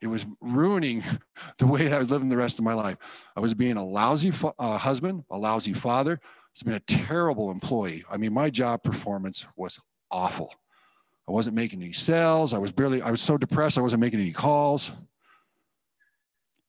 it 0.03 0.09
was 0.09 0.27
ruining 0.41 1.03
the 1.59 1.67
way 1.67 1.93
I 1.93 1.99
was 1.99 2.11
living 2.11 2.29
the 2.29 2.37
rest 2.37 2.59
of 2.59 2.65
my 2.65 2.75
life. 2.75 2.99
I 3.35 3.41
was 3.41 3.55
being 3.55 3.77
a 3.77 3.85
lousy 3.85 4.33
uh, 4.59 4.79
husband, 4.79 5.25
a 5.31 5.39
lousy 5.39 5.73
father, 5.73 6.21
has 6.55 6.63
been 6.63 6.75
a 6.75 6.81
terrible 6.81 7.51
employee. 7.51 8.05
I 8.11 8.17
mean, 8.17 8.33
my 8.33 8.51
job 8.51 8.83
performance 8.83 9.47
was 9.57 9.81
awful. 10.11 10.55
I 11.29 11.33
wasn't 11.33 11.57
making 11.57 11.83
any 11.83 11.93
sales. 11.93 12.55
I 12.55 12.59
was 12.59 12.73
barely, 12.73 13.03
I 13.03 13.11
was 13.11 13.21
so 13.21 13.37
depressed, 13.37 13.79
I 13.79 13.81
wasn't 13.81 14.01
making 14.01 14.21
any 14.21 14.33
calls. 14.33 14.93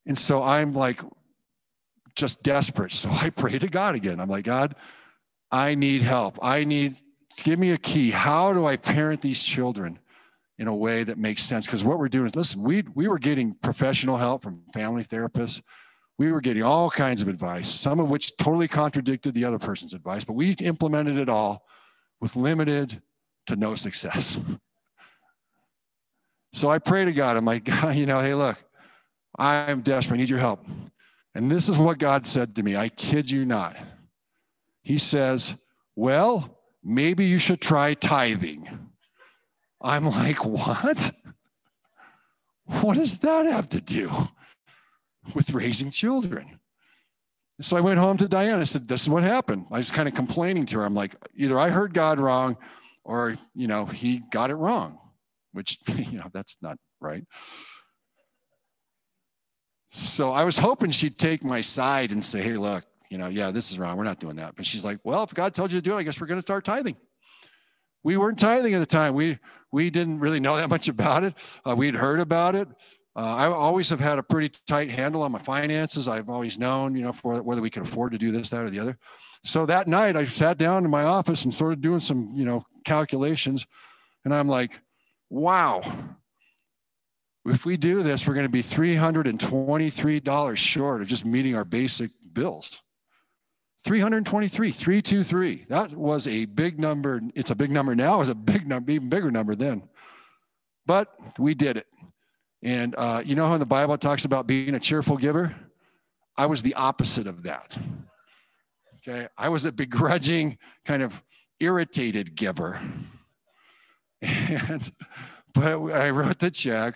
And 0.04 0.18
so 0.18 0.42
I'm 0.42 0.74
like 0.74 1.00
just 2.18 2.42
desperate. 2.42 2.92
So 2.92 3.08
I 3.10 3.30
pray 3.30 3.58
to 3.58 3.68
God 3.68 3.94
again. 3.94 4.20
I'm 4.20 4.28
like, 4.28 4.44
God, 4.44 4.74
I 5.50 5.74
need 5.74 6.02
help. 6.02 6.38
I 6.42 6.64
need, 6.64 6.96
give 7.42 7.58
me 7.58 7.70
a 7.70 7.78
key. 7.78 8.10
How 8.10 8.52
do 8.52 8.66
I 8.66 8.76
parent 8.76 9.22
these 9.22 9.42
children 9.42 9.98
in 10.58 10.66
a 10.68 10.74
way 10.74 11.04
that 11.04 11.16
makes 11.16 11.44
sense? 11.44 11.66
Because 11.66 11.84
what 11.84 11.98
we're 11.98 12.08
doing 12.08 12.26
is, 12.26 12.36
listen, 12.36 12.62
we, 12.62 12.82
we 12.94 13.08
were 13.08 13.18
getting 13.18 13.54
professional 13.54 14.18
help 14.18 14.42
from 14.42 14.62
family 14.74 15.04
therapists. 15.04 15.62
We 16.18 16.32
were 16.32 16.40
getting 16.40 16.64
all 16.64 16.90
kinds 16.90 17.22
of 17.22 17.28
advice, 17.28 17.70
some 17.70 18.00
of 18.00 18.10
which 18.10 18.36
totally 18.36 18.68
contradicted 18.68 19.34
the 19.34 19.44
other 19.44 19.58
person's 19.58 19.94
advice, 19.94 20.24
but 20.24 20.32
we 20.32 20.52
implemented 20.52 21.16
it 21.16 21.28
all 21.28 21.64
with 22.20 22.34
limited 22.34 23.00
to 23.46 23.56
no 23.56 23.74
success. 23.74 24.38
So 26.50 26.70
I 26.70 26.78
pray 26.78 27.04
to 27.04 27.12
God. 27.12 27.36
I'm 27.36 27.44
like, 27.44 27.64
God, 27.64 27.94
you 27.94 28.06
know, 28.06 28.20
hey, 28.20 28.34
look, 28.34 28.56
I'm 29.38 29.82
desperate. 29.82 30.16
I 30.16 30.20
need 30.20 30.30
your 30.30 30.38
help. 30.38 30.66
And 31.34 31.50
this 31.50 31.68
is 31.68 31.78
what 31.78 31.98
God 31.98 32.26
said 32.26 32.56
to 32.56 32.62
me. 32.62 32.76
I 32.76 32.88
kid 32.88 33.30
you 33.30 33.44
not. 33.44 33.76
He 34.82 34.98
says, 34.98 35.54
Well, 35.94 36.58
maybe 36.82 37.26
you 37.26 37.38
should 37.38 37.60
try 37.60 37.94
tithing. 37.94 38.68
I'm 39.80 40.06
like, 40.06 40.44
What? 40.44 41.12
What 42.64 42.96
does 42.96 43.18
that 43.18 43.46
have 43.46 43.68
to 43.70 43.80
do 43.80 44.10
with 45.34 45.50
raising 45.50 45.90
children? 45.90 46.60
So 47.60 47.76
I 47.76 47.80
went 47.80 47.98
home 47.98 48.16
to 48.18 48.28
Diana. 48.28 48.60
I 48.60 48.64
said, 48.64 48.88
This 48.88 49.02
is 49.02 49.10
what 49.10 49.22
happened. 49.22 49.66
I 49.70 49.78
was 49.78 49.90
kind 49.90 50.08
of 50.08 50.14
complaining 50.14 50.66
to 50.66 50.78
her. 50.78 50.84
I'm 50.84 50.94
like, 50.94 51.14
Either 51.36 51.58
I 51.58 51.70
heard 51.70 51.94
God 51.94 52.18
wrong 52.18 52.56
or, 53.04 53.36
you 53.54 53.66
know, 53.68 53.86
he 53.86 54.22
got 54.30 54.50
it 54.50 54.56
wrong, 54.56 54.98
which, 55.52 55.78
you 55.96 56.18
know, 56.18 56.30
that's 56.32 56.56
not 56.62 56.78
right. 57.00 57.24
So 59.90 60.32
I 60.32 60.44
was 60.44 60.58
hoping 60.58 60.90
she'd 60.90 61.18
take 61.18 61.42
my 61.44 61.60
side 61.60 62.10
and 62.10 62.24
say, 62.24 62.42
hey, 62.42 62.56
look, 62.56 62.84
you 63.10 63.16
know, 63.16 63.28
yeah, 63.28 63.50
this 63.50 63.70
is 63.70 63.78
wrong. 63.78 63.96
We're 63.96 64.04
not 64.04 64.20
doing 64.20 64.36
that. 64.36 64.54
But 64.54 64.66
she's 64.66 64.84
like, 64.84 64.98
well, 65.02 65.22
if 65.22 65.32
God 65.32 65.54
told 65.54 65.72
you 65.72 65.78
to 65.78 65.82
do 65.82 65.94
it, 65.94 66.00
I 66.00 66.02
guess 66.02 66.20
we're 66.20 66.26
going 66.26 66.40
to 66.40 66.46
start 66.46 66.64
tithing. 66.64 66.96
We 68.02 68.16
weren't 68.16 68.38
tithing 68.38 68.74
at 68.74 68.78
the 68.78 68.86
time. 68.86 69.14
We 69.14 69.38
we 69.70 69.90
didn't 69.90 70.20
really 70.20 70.40
know 70.40 70.56
that 70.60 70.68
much 70.68 70.88
about 70.88 71.24
it. 71.24 71.34
Uh, 71.68 71.74
we'd 71.76 71.96
heard 71.96 72.20
about 72.20 72.54
it. 72.54 72.68
Uh, 73.16 73.34
I 73.34 73.46
always 73.46 73.88
have 73.90 73.98
had 73.98 74.18
a 74.18 74.22
pretty 74.22 74.56
tight 74.68 74.90
handle 74.90 75.22
on 75.22 75.32
my 75.32 75.40
finances. 75.40 76.06
I've 76.06 76.28
always 76.28 76.56
known, 76.56 76.94
you 76.94 77.02
know, 77.02 77.12
for 77.12 77.42
whether 77.42 77.60
we 77.60 77.68
could 77.68 77.82
afford 77.82 78.12
to 78.12 78.18
do 78.18 78.30
this, 78.30 78.50
that, 78.50 78.64
or 78.64 78.70
the 78.70 78.78
other. 78.78 78.96
So 79.42 79.66
that 79.66 79.88
night, 79.88 80.16
I 80.16 80.24
sat 80.24 80.56
down 80.56 80.84
in 80.84 80.90
my 80.90 81.02
office 81.02 81.44
and 81.44 81.52
started 81.52 81.80
doing 81.80 81.98
some, 81.98 82.30
you 82.32 82.44
know, 82.44 82.64
calculations, 82.84 83.66
and 84.24 84.32
I'm 84.32 84.48
like, 84.48 84.80
wow, 85.30 85.82
if 87.50 87.64
we 87.64 87.76
do 87.76 88.02
this, 88.02 88.26
we're 88.26 88.34
going 88.34 88.46
to 88.46 88.50
be 88.50 88.62
$323 88.62 90.56
short 90.56 91.02
of 91.02 91.08
just 91.08 91.24
meeting 91.24 91.54
our 91.54 91.64
basic 91.64 92.10
bills. 92.32 92.82
323, 93.84 94.72
323. 94.72 95.64
That 95.68 95.94
was 95.94 96.26
a 96.26 96.46
big 96.46 96.80
number. 96.80 97.20
It's 97.34 97.50
a 97.50 97.54
big 97.54 97.70
number 97.70 97.94
now. 97.94 98.16
It 98.16 98.18
was 98.18 98.28
a 98.28 98.34
big 98.34 98.66
number, 98.66 98.90
even 98.90 99.08
bigger 99.08 99.30
number 99.30 99.54
then. 99.54 99.88
But 100.84 101.14
we 101.38 101.54
did 101.54 101.76
it. 101.76 101.86
And 102.62 102.94
uh, 102.96 103.22
you 103.24 103.36
know 103.36 103.46
how 103.46 103.54
in 103.54 103.60
the 103.60 103.66
Bible 103.66 103.94
it 103.94 104.00
talks 104.00 104.24
about 104.24 104.46
being 104.46 104.74
a 104.74 104.80
cheerful 104.80 105.16
giver? 105.16 105.54
I 106.36 106.46
was 106.46 106.62
the 106.62 106.74
opposite 106.74 107.26
of 107.26 107.44
that. 107.44 107.78
Okay. 108.96 109.28
I 109.36 109.48
was 109.48 109.64
a 109.64 109.72
begrudging, 109.72 110.58
kind 110.84 111.02
of 111.02 111.22
irritated 111.60 112.34
giver. 112.34 112.80
And, 114.20 114.90
but 115.54 115.64
I 115.92 116.10
wrote 116.10 116.40
the 116.40 116.50
check 116.50 116.94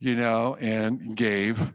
you 0.00 0.16
know, 0.16 0.56
and 0.56 1.14
gave. 1.14 1.72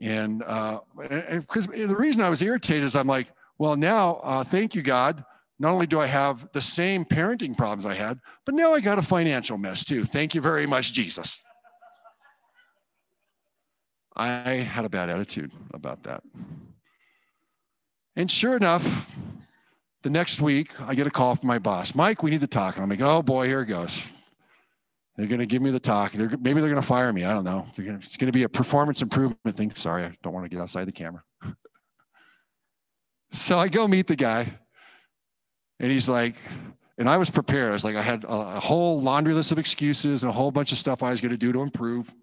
And 0.00 0.42
uh 0.42 0.80
because 0.98 1.68
uh, 1.68 1.86
the 1.86 1.96
reason 1.96 2.22
I 2.22 2.30
was 2.30 2.42
irritated 2.42 2.84
is 2.84 2.96
I'm 2.96 3.06
like, 3.06 3.30
well, 3.58 3.76
now, 3.76 4.20
uh, 4.22 4.44
thank 4.44 4.74
you, 4.74 4.82
God. 4.82 5.24
Not 5.58 5.72
only 5.72 5.86
do 5.86 5.98
I 5.98 6.06
have 6.06 6.52
the 6.52 6.60
same 6.60 7.06
parenting 7.06 7.56
problems 7.56 7.86
I 7.86 7.94
had, 7.94 8.20
but 8.44 8.54
now 8.54 8.74
I 8.74 8.80
got 8.80 8.98
a 8.98 9.02
financial 9.02 9.56
mess 9.56 9.84
too. 9.84 10.04
Thank 10.04 10.34
you 10.34 10.42
very 10.42 10.66
much, 10.66 10.92
Jesus. 10.92 11.42
I 14.14 14.28
had 14.50 14.84
a 14.84 14.90
bad 14.90 15.08
attitude 15.08 15.52
about 15.72 16.02
that. 16.04 16.22
And 18.16 18.30
sure 18.30 18.56
enough, 18.56 19.10
the 20.02 20.10
next 20.10 20.40
week, 20.40 20.80
I 20.80 20.94
get 20.94 21.06
a 21.06 21.10
call 21.10 21.34
from 21.34 21.48
my 21.48 21.58
boss 21.58 21.94
Mike, 21.94 22.22
we 22.22 22.30
need 22.30 22.40
to 22.40 22.46
talk. 22.46 22.76
And 22.76 22.82
I'm 22.82 22.90
like, 22.90 23.00
oh 23.00 23.22
boy, 23.22 23.46
here 23.46 23.62
it 23.62 23.66
goes. 23.66 24.02
They're 25.16 25.26
going 25.26 25.40
to 25.40 25.46
give 25.46 25.62
me 25.62 25.70
the 25.70 25.80
talk. 25.80 26.12
They're, 26.12 26.28
maybe 26.28 26.60
they're 26.60 26.70
going 26.70 26.74
to 26.74 26.82
fire 26.82 27.12
me. 27.12 27.24
I 27.24 27.32
don't 27.32 27.44
know. 27.44 27.66
Gonna, 27.76 27.94
it's 27.94 28.16
going 28.16 28.26
to 28.26 28.32
be 28.32 28.42
a 28.42 28.48
performance 28.48 29.00
improvement 29.00 29.56
thing. 29.56 29.72
Sorry, 29.74 30.04
I 30.04 30.16
don't 30.22 30.34
want 30.34 30.44
to 30.44 30.50
get 30.50 30.60
outside 30.60 30.84
the 30.84 30.92
camera. 30.92 31.22
so 33.30 33.58
I 33.58 33.68
go 33.68 33.88
meet 33.88 34.06
the 34.06 34.16
guy, 34.16 34.58
and 35.80 35.90
he's 35.90 36.08
like, 36.08 36.36
and 36.98 37.08
I 37.08 37.16
was 37.16 37.30
prepared. 37.30 37.70
I 37.70 37.72
was 37.72 37.84
like, 37.84 37.96
I 37.96 38.02
had 38.02 38.24
a, 38.24 38.28
a 38.28 38.60
whole 38.60 39.00
laundry 39.00 39.32
list 39.32 39.52
of 39.52 39.58
excuses 39.58 40.22
and 40.22 40.30
a 40.30 40.32
whole 40.32 40.50
bunch 40.50 40.72
of 40.72 40.78
stuff 40.78 41.02
I 41.02 41.10
was 41.10 41.20
going 41.20 41.32
to 41.32 41.38
do 41.38 41.52
to 41.52 41.62
improve. 41.62 42.14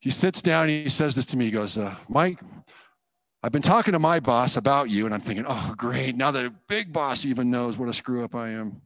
He 0.00 0.10
sits 0.10 0.42
down 0.42 0.64
and 0.68 0.84
he 0.84 0.88
says 0.88 1.16
this 1.16 1.26
to 1.26 1.36
me. 1.36 1.46
He 1.46 1.50
goes, 1.50 1.78
uh, 1.78 1.94
Mike, 2.08 2.38
I've 3.42 3.52
been 3.52 3.62
talking 3.62 3.92
to 3.92 3.98
my 3.98 4.20
boss 4.20 4.56
about 4.56 4.90
you, 4.90 5.06
and 5.06 5.14
I'm 5.14 5.20
thinking, 5.20 5.44
oh, 5.48 5.74
great. 5.76 6.16
Now 6.16 6.30
the 6.30 6.52
big 6.68 6.92
boss 6.92 7.24
even 7.24 7.50
knows 7.50 7.78
what 7.78 7.88
a 7.88 7.94
screw 7.94 8.24
up 8.24 8.34
I 8.34 8.50
am. 8.50 8.82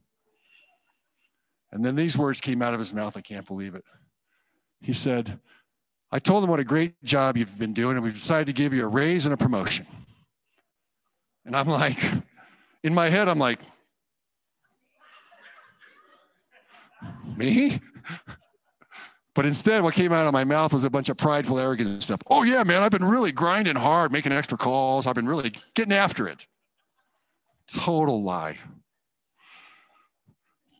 And 1.71 1.85
then 1.85 1.95
these 1.95 2.17
words 2.17 2.41
came 2.41 2.61
out 2.61 2.73
of 2.73 2.79
his 2.79 2.93
mouth. 2.93 3.15
I 3.15 3.21
can't 3.21 3.47
believe 3.47 3.75
it. 3.75 3.85
He 4.81 4.93
said, 4.93 5.39
I 6.11 6.19
told 6.19 6.43
him 6.43 6.49
what 6.49 6.59
a 6.59 6.65
great 6.65 7.01
job 7.03 7.37
you've 7.37 7.57
been 7.57 7.73
doing, 7.73 7.95
and 7.95 8.03
we've 8.03 8.13
decided 8.13 8.47
to 8.47 8.53
give 8.53 8.73
you 8.73 8.83
a 8.83 8.87
raise 8.87 9.25
and 9.25 9.33
a 9.33 9.37
promotion. 9.37 9.85
And 11.45 11.55
I'm 11.55 11.67
like, 11.67 11.97
in 12.83 12.93
my 12.93 13.09
head, 13.09 13.29
I'm 13.29 13.39
like, 13.39 13.59
me? 17.37 17.79
But 19.33 19.45
instead, 19.45 19.81
what 19.81 19.93
came 19.93 20.11
out 20.11 20.27
of 20.27 20.33
my 20.33 20.43
mouth 20.43 20.73
was 20.73 20.83
a 20.83 20.89
bunch 20.89 21.07
of 21.07 21.15
prideful, 21.15 21.57
arrogant 21.57 22.03
stuff. 22.03 22.21
Oh, 22.27 22.43
yeah, 22.43 22.63
man, 22.63 22.83
I've 22.83 22.91
been 22.91 23.05
really 23.05 23.31
grinding 23.31 23.77
hard, 23.77 24.11
making 24.11 24.33
extra 24.33 24.57
calls. 24.57 25.07
I've 25.07 25.15
been 25.15 25.27
really 25.27 25.53
getting 25.73 25.93
after 25.93 26.27
it. 26.27 26.45
Total 27.67 28.21
lie. 28.21 28.57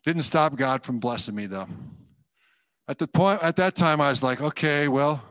Didn't 0.04 0.24
stop 0.24 0.56
God 0.56 0.84
from 0.84 1.00
blessing 1.00 1.36
me 1.36 1.46
though. 1.46 1.68
At 2.88 2.98
the 2.98 3.08
point 3.08 3.42
at 3.44 3.56
that 3.58 3.76
time, 3.76 4.02
I 4.02 4.10
was 4.10 4.24
like, 4.24 4.42
okay, 4.42 4.88
well, 4.88 5.24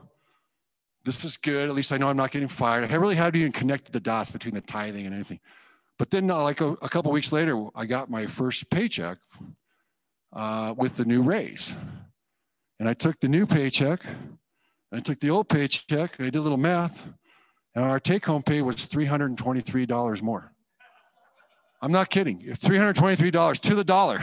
this 1.05 1.25
is 1.25 1.37
good. 1.37 1.69
At 1.69 1.75
least 1.75 1.93
I 1.93 1.97
know 1.97 2.09
I'm 2.09 2.17
not 2.17 2.31
getting 2.31 2.49
fired. 2.49 2.91
I 2.91 2.95
really 2.95 3.17
hadn't 3.17 3.41
even 3.41 3.53
connected 3.53 3.93
the 3.93 4.01
dots 4.01 4.31
between 4.31 4.55
the 4.55 4.61
tithing 4.61 5.07
and 5.07 5.15
anything. 5.15 5.41
But 5.99 6.11
then, 6.11 6.31
uh, 6.31 6.43
like 6.43 6.61
a, 6.61 6.73
a 6.83 6.89
couple 6.89 7.11
weeks 7.11 7.33
later, 7.33 7.67
I 7.75 7.85
got 7.85 8.09
my 8.09 8.27
first 8.27 8.71
paycheck 8.71 9.19
uh, 10.33 10.75
with 10.77 10.97
the 10.97 11.05
new 11.05 11.23
raise, 11.23 11.75
and 12.79 12.89
I 12.89 12.95
took 12.95 13.21
the 13.21 13.29
new 13.29 13.47
paycheck, 13.47 14.05
and 14.05 14.39
I 14.93 15.01
took 15.01 15.21
the 15.21 15.31
old 15.31 15.49
paycheck, 15.49 16.19
and 16.19 16.27
I 16.27 16.31
did 16.31 16.39
a 16.39 16.43
little 16.43 16.57
math, 16.57 17.03
and 17.75 17.85
our 17.85 18.01
take-home 18.01 18.43
pay 18.43 18.63
was 18.63 18.85
three 18.87 19.07
hundred 19.07 19.31
and 19.31 19.39
twenty-three 19.39 19.85
dollars 19.87 20.23
more. 20.23 20.53
I'm 21.83 21.93
not 21.93 22.11
kidding. 22.11 22.41
$323 22.41 23.61
to 23.61 23.75
the 23.75 23.85
dollar. 23.85 24.21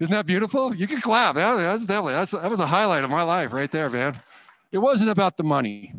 Isn't 0.00 0.12
that 0.12 0.26
beautiful? 0.26 0.74
You 0.74 0.86
can 0.88 1.00
clap. 1.00 1.36
That, 1.36 1.56
that's 1.56 1.86
definitely, 1.86 2.14
that's, 2.14 2.32
that 2.32 2.50
was 2.50 2.60
a 2.60 2.66
highlight 2.66 3.04
of 3.04 3.10
my 3.10 3.22
life 3.22 3.52
right 3.52 3.70
there, 3.70 3.88
man. 3.88 4.20
It 4.72 4.78
wasn't 4.78 5.10
about 5.10 5.36
the 5.36 5.44
money. 5.44 5.94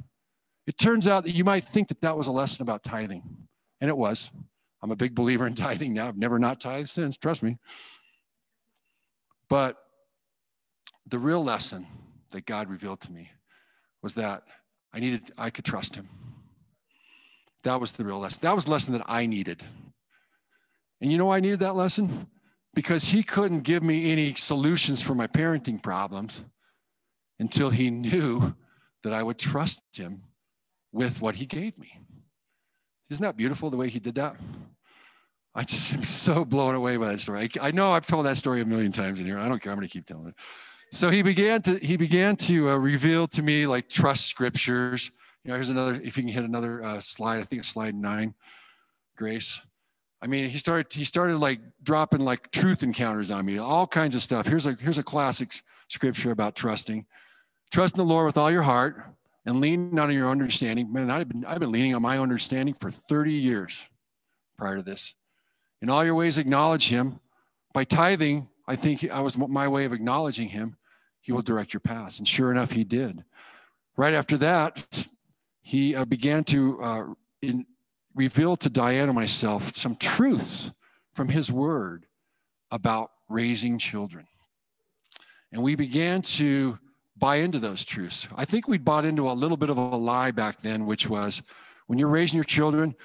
It 0.67 0.77
turns 0.77 1.07
out 1.07 1.23
that 1.23 1.31
you 1.31 1.45
might 1.45 1.63
think 1.63 1.88
that 1.88 2.01
that 2.01 2.17
was 2.17 2.27
a 2.27 2.31
lesson 2.31 2.61
about 2.61 2.83
tithing, 2.83 3.23
and 3.79 3.89
it 3.89 3.95
was. 3.95 4.31
I'm 4.81 4.91
a 4.91 4.95
big 4.95 5.15
believer 5.15 5.47
in 5.47 5.55
tithing 5.55 5.93
now. 5.93 6.07
I've 6.07 6.17
never 6.17 6.39
not 6.39 6.59
tithed 6.59 6.89
since, 6.89 7.17
trust 7.17 7.41
me. 7.41 7.57
But 9.47 9.77
the 11.07 11.19
real 11.19 11.43
lesson 11.43 11.88
that 12.31 12.45
God 12.45 12.69
revealed 12.69 12.99
to 13.01 13.11
me 13.11 13.29
was 14.01 14.15
that 14.15 14.43
I 14.91 14.99
needed, 14.99 15.31
I 15.38 15.51
could 15.51 15.65
trust 15.65 15.95
him. 15.95 16.09
That 17.63 17.79
was 17.79 17.93
the 17.93 18.03
real 18.03 18.19
lesson. 18.19 18.39
That 18.41 18.55
was 18.55 18.65
the 18.65 18.71
lesson 18.71 18.93
that 18.93 19.05
I 19.07 19.25
needed. 19.25 19.63
And 21.05 21.11
you 21.11 21.19
know 21.19 21.25
why 21.25 21.37
I 21.37 21.39
needed 21.39 21.59
that 21.59 21.75
lesson? 21.75 22.25
Because 22.73 23.09
he 23.09 23.21
couldn't 23.21 23.59
give 23.59 23.83
me 23.83 24.11
any 24.11 24.33
solutions 24.33 25.03
for 25.03 25.13
my 25.13 25.27
parenting 25.27 25.79
problems 25.79 26.43
until 27.37 27.69
he 27.69 27.91
knew 27.91 28.55
that 29.03 29.13
I 29.13 29.21
would 29.21 29.37
trust 29.37 29.83
him 29.93 30.23
with 30.91 31.21
what 31.21 31.35
he 31.35 31.45
gave 31.45 31.77
me. 31.77 31.99
Isn't 33.11 33.21
that 33.21 33.37
beautiful 33.37 33.69
the 33.69 33.77
way 33.77 33.87
he 33.87 33.99
did 33.99 34.15
that? 34.15 34.35
I 35.53 35.63
just 35.63 35.93
am 35.93 36.01
so 36.01 36.43
blown 36.43 36.73
away 36.73 36.97
by 36.97 37.09
that 37.09 37.19
story. 37.19 37.51
I, 37.61 37.67
I 37.67 37.69
know 37.69 37.91
I've 37.91 38.07
told 38.07 38.25
that 38.25 38.37
story 38.37 38.61
a 38.61 38.65
million 38.65 38.91
times 38.91 39.19
in 39.19 39.27
here. 39.27 39.37
I 39.37 39.47
don't 39.47 39.61
care. 39.61 39.73
I'm 39.73 39.77
going 39.77 39.87
to 39.87 39.93
keep 39.93 40.07
telling 40.07 40.29
it. 40.29 40.35
So 40.91 41.11
he 41.11 41.21
began 41.21 41.61
to 41.61 41.77
he 41.77 41.97
began 41.97 42.35
to 42.37 42.71
uh, 42.71 42.77
reveal 42.77 43.27
to 43.27 43.43
me 43.43 43.67
like 43.67 43.89
trust 43.89 44.25
scriptures. 44.25 45.11
You 45.43 45.51
know, 45.51 45.55
here's 45.57 45.69
another. 45.69 46.01
If 46.03 46.17
you 46.17 46.23
can 46.23 46.29
hit 46.29 46.45
another 46.45 46.83
uh, 46.83 46.99
slide, 46.99 47.41
I 47.41 47.43
think 47.43 47.59
it's 47.59 47.69
slide 47.69 47.93
nine. 47.93 48.33
Grace. 49.15 49.61
I 50.25 50.27
mean, 50.27 50.49
he 50.49 50.57
started 50.57 50.91
he 50.91 51.03
started 51.03 51.38
like 51.38 51.59
dropping 51.83 52.21
like 52.21 52.49
truth 52.49 52.81
encounters 52.81 53.29
on 53.29 53.45
me, 53.45 53.59
all 53.59 53.85
kinds 53.85 54.15
of 54.15 54.23
stuff. 54.23 54.47
Here's 54.47 54.65
a 54.65 54.73
here's 54.73 54.97
a 54.97 55.03
classic 55.03 55.61
scripture 55.88 56.31
about 56.31 56.55
trusting. 56.55 57.05
Trust 57.71 57.95
in 57.95 57.99
the 57.99 58.11
Lord 58.11 58.25
with 58.25 58.35
all 58.35 58.49
your 58.49 58.63
heart 58.63 58.97
and 59.45 59.61
lean 59.61 59.93
not 59.93 60.09
on 60.09 60.15
your 60.15 60.31
understanding. 60.31 60.91
Man, 60.91 61.11
I've 61.11 61.29
been 61.29 61.45
I've 61.45 61.59
been 61.59 61.71
leaning 61.71 61.93
on 61.93 62.01
my 62.01 62.17
understanding 62.17 62.73
for 62.73 62.89
30 62.89 63.33
years 63.33 63.88
prior 64.57 64.77
to 64.77 64.81
this. 64.81 65.13
In 65.79 65.91
all 65.91 66.03
your 66.03 66.15
ways, 66.15 66.39
acknowledge 66.39 66.89
him. 66.89 67.19
By 67.71 67.83
tithing, 67.83 68.49
I 68.67 68.75
think 68.75 69.07
I 69.11 69.21
was 69.21 69.38
my 69.38 69.67
way 69.67 69.85
of 69.85 69.93
acknowledging 69.93 70.47
him. 70.47 70.77
He 71.21 71.33
will 71.33 71.43
direct 71.43 71.71
your 71.71 71.81
paths. 71.81 72.17
And 72.17 72.27
sure 72.27 72.49
enough, 72.49 72.71
he 72.71 72.83
did. 72.83 73.23
Right 73.95 74.15
after 74.15 74.39
that, 74.39 75.07
he 75.61 75.93
uh, 75.93 76.05
began 76.05 76.43
to 76.45 76.81
uh, 76.81 77.03
in, 77.43 77.67
reveal 78.15 78.56
to 78.58 78.69
Diane 78.69 79.10
and 79.10 79.15
myself 79.15 79.75
some 79.75 79.95
truths 79.95 80.71
from 81.13 81.30
his 81.30 81.51
word 81.51 82.06
about 82.71 83.12
raising 83.30 83.78
children. 83.78 84.25
And 85.51 85.62
we 85.62 85.75
began 85.75 86.21
to 86.23 86.80
buy 87.17 87.38
into 87.38 87.60
those 87.60 87.86
truths. 87.86 88.28
I 88.36 88.45
think 88.45 88.67
we 88.67 88.78
bought 88.78 89.06
into 89.06 89.30
a 89.30 89.34
little 89.34 89.58
bit 89.58 89.69
of 89.69 89.78
a 89.78 89.95
lie 89.95 90.32
back 90.32 90.62
then, 90.62 90.86
which 90.86 91.10
was 91.10 91.41
when 91.88 91.99
you're 91.99 92.10
raising 92.10 92.38
your 92.38 92.43
children, 92.43 92.95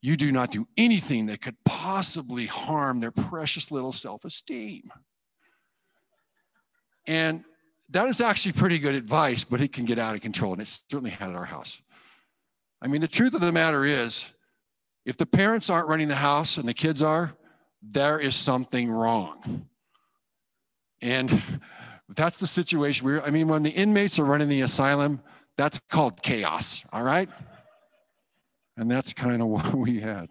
you 0.00 0.16
do 0.16 0.32
not 0.32 0.50
do 0.50 0.66
anything 0.76 1.26
that 1.26 1.40
could 1.40 1.56
possibly 1.64 2.46
harm 2.46 3.00
their 3.00 3.10
precious 3.10 3.70
little 3.70 3.92
self 3.92 4.24
esteem. 4.24 4.90
And 7.06 7.44
that 7.90 8.08
is 8.08 8.20
actually 8.20 8.52
pretty 8.52 8.78
good 8.78 8.94
advice, 8.94 9.44
but 9.44 9.60
it 9.60 9.72
can 9.72 9.84
get 9.84 9.98
out 9.98 10.14
of 10.14 10.20
control. 10.20 10.52
And 10.52 10.62
it 10.62 10.68
certainly 10.68 11.10
had 11.10 11.30
at 11.30 11.36
our 11.36 11.44
house. 11.44 11.82
I 12.82 12.88
mean, 12.88 13.00
the 13.00 13.08
truth 13.08 13.34
of 13.34 13.40
the 13.40 13.52
matter 13.52 13.84
is, 13.84 14.32
if 15.06 15.16
the 15.16 15.24
parents 15.24 15.70
aren't 15.70 15.88
running 15.88 16.08
the 16.08 16.16
house 16.16 16.56
and 16.56 16.68
the 16.68 16.74
kids 16.74 17.00
are, 17.00 17.32
there 17.80 18.18
is 18.18 18.34
something 18.34 18.90
wrong. 18.90 19.66
And 21.00 21.42
that's 22.08 22.38
the 22.38 22.46
situation 22.46 23.06
we're, 23.06 23.22
I 23.22 23.30
mean, 23.30 23.46
when 23.46 23.62
the 23.62 23.70
inmates 23.70 24.18
are 24.18 24.24
running 24.24 24.48
the 24.48 24.62
asylum, 24.62 25.20
that's 25.56 25.78
called 25.90 26.22
chaos, 26.22 26.84
all 26.92 27.04
right? 27.04 27.28
And 28.76 28.90
that's 28.90 29.12
kind 29.12 29.40
of 29.40 29.48
what 29.48 29.74
we 29.74 30.00
had. 30.00 30.28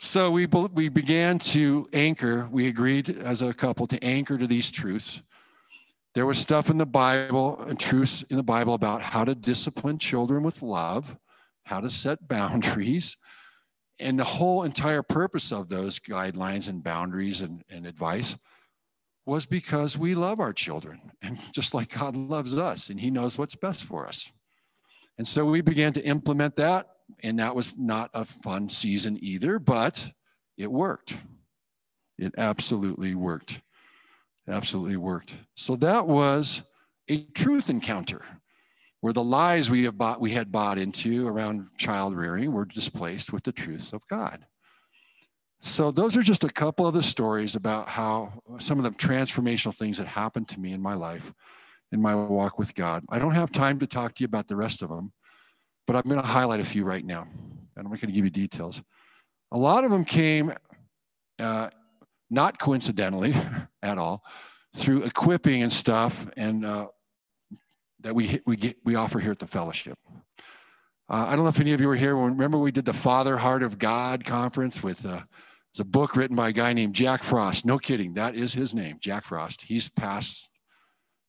so 0.00 0.32
we, 0.32 0.46
we 0.46 0.88
began 0.88 1.38
to 1.38 1.88
anchor, 1.92 2.48
we 2.50 2.66
agreed 2.66 3.08
as 3.08 3.40
a 3.40 3.54
couple 3.54 3.86
to 3.86 4.02
anchor 4.02 4.36
to 4.36 4.48
these 4.48 4.72
truths. 4.72 5.22
There 6.14 6.26
was 6.26 6.38
stuff 6.38 6.68
in 6.68 6.78
the 6.78 6.86
Bible 6.86 7.60
and 7.60 7.78
truths 7.78 8.22
in 8.22 8.36
the 8.36 8.42
Bible 8.42 8.74
about 8.74 9.02
how 9.02 9.24
to 9.24 9.34
discipline 9.34 9.98
children 9.98 10.42
with 10.42 10.62
love, 10.62 11.16
how 11.64 11.80
to 11.80 11.90
set 11.90 12.28
boundaries. 12.28 13.16
And 13.98 14.18
the 14.18 14.24
whole 14.24 14.62
entire 14.62 15.02
purpose 15.02 15.52
of 15.52 15.68
those 15.68 15.98
guidelines 15.98 16.68
and 16.68 16.82
boundaries 16.82 17.40
and, 17.40 17.62
and 17.70 17.86
advice 17.86 18.36
was 19.24 19.46
because 19.46 19.96
we 19.96 20.14
love 20.14 20.40
our 20.40 20.52
children 20.52 21.12
and 21.22 21.38
just 21.52 21.72
like 21.72 21.96
God 21.96 22.16
loves 22.16 22.58
us 22.58 22.90
and 22.90 23.00
he 23.00 23.10
knows 23.10 23.38
what's 23.38 23.54
best 23.54 23.84
for 23.84 24.06
us. 24.06 24.30
And 25.16 25.26
so 25.26 25.44
we 25.44 25.60
began 25.60 25.92
to 25.92 26.04
implement 26.04 26.56
that 26.56 26.88
and 27.22 27.38
that 27.38 27.54
was 27.54 27.78
not 27.78 28.10
a 28.14 28.24
fun 28.24 28.68
season 28.68 29.18
either, 29.20 29.58
but 29.58 30.10
it 30.56 30.70
worked. 30.70 31.18
It 32.18 32.34
absolutely 32.36 33.14
worked. 33.14 33.60
Absolutely 34.48 34.96
worked. 34.96 35.34
So 35.54 35.76
that 35.76 36.06
was 36.06 36.62
a 37.08 37.24
truth 37.34 37.70
encounter 37.70 38.24
where 39.00 39.12
the 39.12 39.22
lies 39.22 39.68
we, 39.70 39.84
have 39.84 39.98
bought, 39.98 40.20
we 40.20 40.30
had 40.30 40.52
bought 40.52 40.78
into 40.78 41.26
around 41.26 41.68
child 41.76 42.16
rearing 42.16 42.52
were 42.52 42.64
displaced 42.64 43.32
with 43.32 43.42
the 43.42 43.52
truths 43.52 43.92
of 43.92 44.00
God. 44.08 44.46
So, 45.64 45.92
those 45.92 46.16
are 46.16 46.22
just 46.22 46.42
a 46.42 46.48
couple 46.48 46.88
of 46.88 46.94
the 46.94 47.04
stories 47.04 47.54
about 47.54 47.88
how 47.88 48.42
some 48.58 48.78
of 48.78 48.84
the 48.84 48.90
transformational 48.90 49.72
things 49.72 49.98
that 49.98 50.08
happened 50.08 50.48
to 50.48 50.60
me 50.60 50.72
in 50.72 50.82
my 50.82 50.94
life, 50.94 51.32
in 51.92 52.02
my 52.02 52.16
walk 52.16 52.58
with 52.58 52.74
God. 52.74 53.04
I 53.08 53.20
don't 53.20 53.34
have 53.34 53.52
time 53.52 53.78
to 53.78 53.86
talk 53.86 54.16
to 54.16 54.22
you 54.22 54.24
about 54.24 54.48
the 54.48 54.56
rest 54.56 54.82
of 54.82 54.88
them, 54.88 55.12
but 55.86 55.94
I'm 55.94 56.02
going 56.02 56.20
to 56.20 56.26
highlight 56.26 56.58
a 56.58 56.64
few 56.64 56.84
right 56.84 57.04
now, 57.04 57.28
and 57.76 57.86
I'm 57.86 57.92
not 57.92 58.00
going 58.00 58.08
to 58.08 58.12
give 58.12 58.24
you 58.24 58.30
details. 58.30 58.82
A 59.52 59.58
lot 59.58 59.84
of 59.84 59.92
them 59.92 60.04
came 60.04 60.52
uh, 61.38 61.70
not 62.32 62.58
coincidentally 62.58 63.34
at 63.82 63.98
all, 63.98 64.24
through 64.74 65.02
equipping 65.02 65.62
and 65.62 65.72
stuff, 65.72 66.26
and 66.36 66.64
uh, 66.64 66.88
that 68.00 68.14
we 68.14 68.40
we 68.46 68.56
get 68.56 68.76
we 68.84 68.94
offer 68.94 69.20
here 69.20 69.30
at 69.30 69.38
the 69.38 69.46
fellowship. 69.46 69.98
Uh, 71.08 71.26
I 71.28 71.36
don't 71.36 71.44
know 71.44 71.50
if 71.50 71.60
any 71.60 71.72
of 71.72 71.80
you 71.80 71.88
were 71.88 71.96
here. 71.96 72.16
Remember, 72.16 72.58
we 72.58 72.72
did 72.72 72.86
the 72.86 72.92
Father 72.92 73.36
Heart 73.36 73.62
of 73.62 73.78
God 73.78 74.24
conference 74.24 74.82
with. 74.82 75.04
Uh, 75.06 75.22
it's 75.70 75.80
a 75.80 75.84
book 75.86 76.16
written 76.16 76.36
by 76.36 76.50
a 76.50 76.52
guy 76.52 76.74
named 76.74 76.94
Jack 76.94 77.22
Frost. 77.22 77.64
No 77.64 77.78
kidding, 77.78 78.12
that 78.14 78.34
is 78.34 78.52
his 78.52 78.74
name, 78.74 78.98
Jack 79.00 79.24
Frost. 79.24 79.62
He's 79.62 79.88
passed 79.88 80.50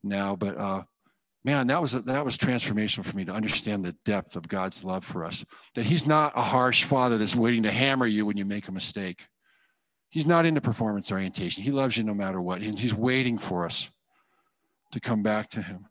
now, 0.04 0.36
but 0.36 0.58
uh, 0.58 0.84
man, 1.46 1.68
that 1.68 1.82
was 1.82 1.94
a, 1.94 2.02
that 2.02 2.26
was 2.26 2.38
transformational 2.38 3.06
for 3.06 3.16
me 3.16 3.24
to 3.24 3.32
understand 3.32 3.86
the 3.86 3.96
depth 4.04 4.36
of 4.36 4.50
God's 4.50 4.84
love 4.84 5.06
for 5.06 5.24
us. 5.24 5.46
That 5.76 5.86
He's 5.86 6.06
not 6.06 6.34
a 6.36 6.42
harsh 6.42 6.84
father 6.84 7.18
that's 7.18 7.38
waiting 7.38 7.64
to 7.64 7.72
hammer 7.72 8.06
you 8.06 8.26
when 8.26 8.36
you 8.36 8.44
make 8.44 8.68
a 8.68 8.72
mistake. 8.74 9.28
He's 10.14 10.28
not 10.28 10.46
into 10.46 10.62
performance 10.62 11.12
orientation. 11.12 11.64
He 11.64 11.72
loves 11.72 11.98
you 11.98 12.04
no 12.04 12.14
matter 12.14 12.40
what. 12.40 12.62
And 12.62 12.78
he's 12.78 12.94
waiting 12.94 13.40
for 13.40 13.66
us 13.66 13.90
to 14.92 15.00
come 15.00 15.24
back 15.24 15.50
to 15.50 15.64
him. 15.64 15.88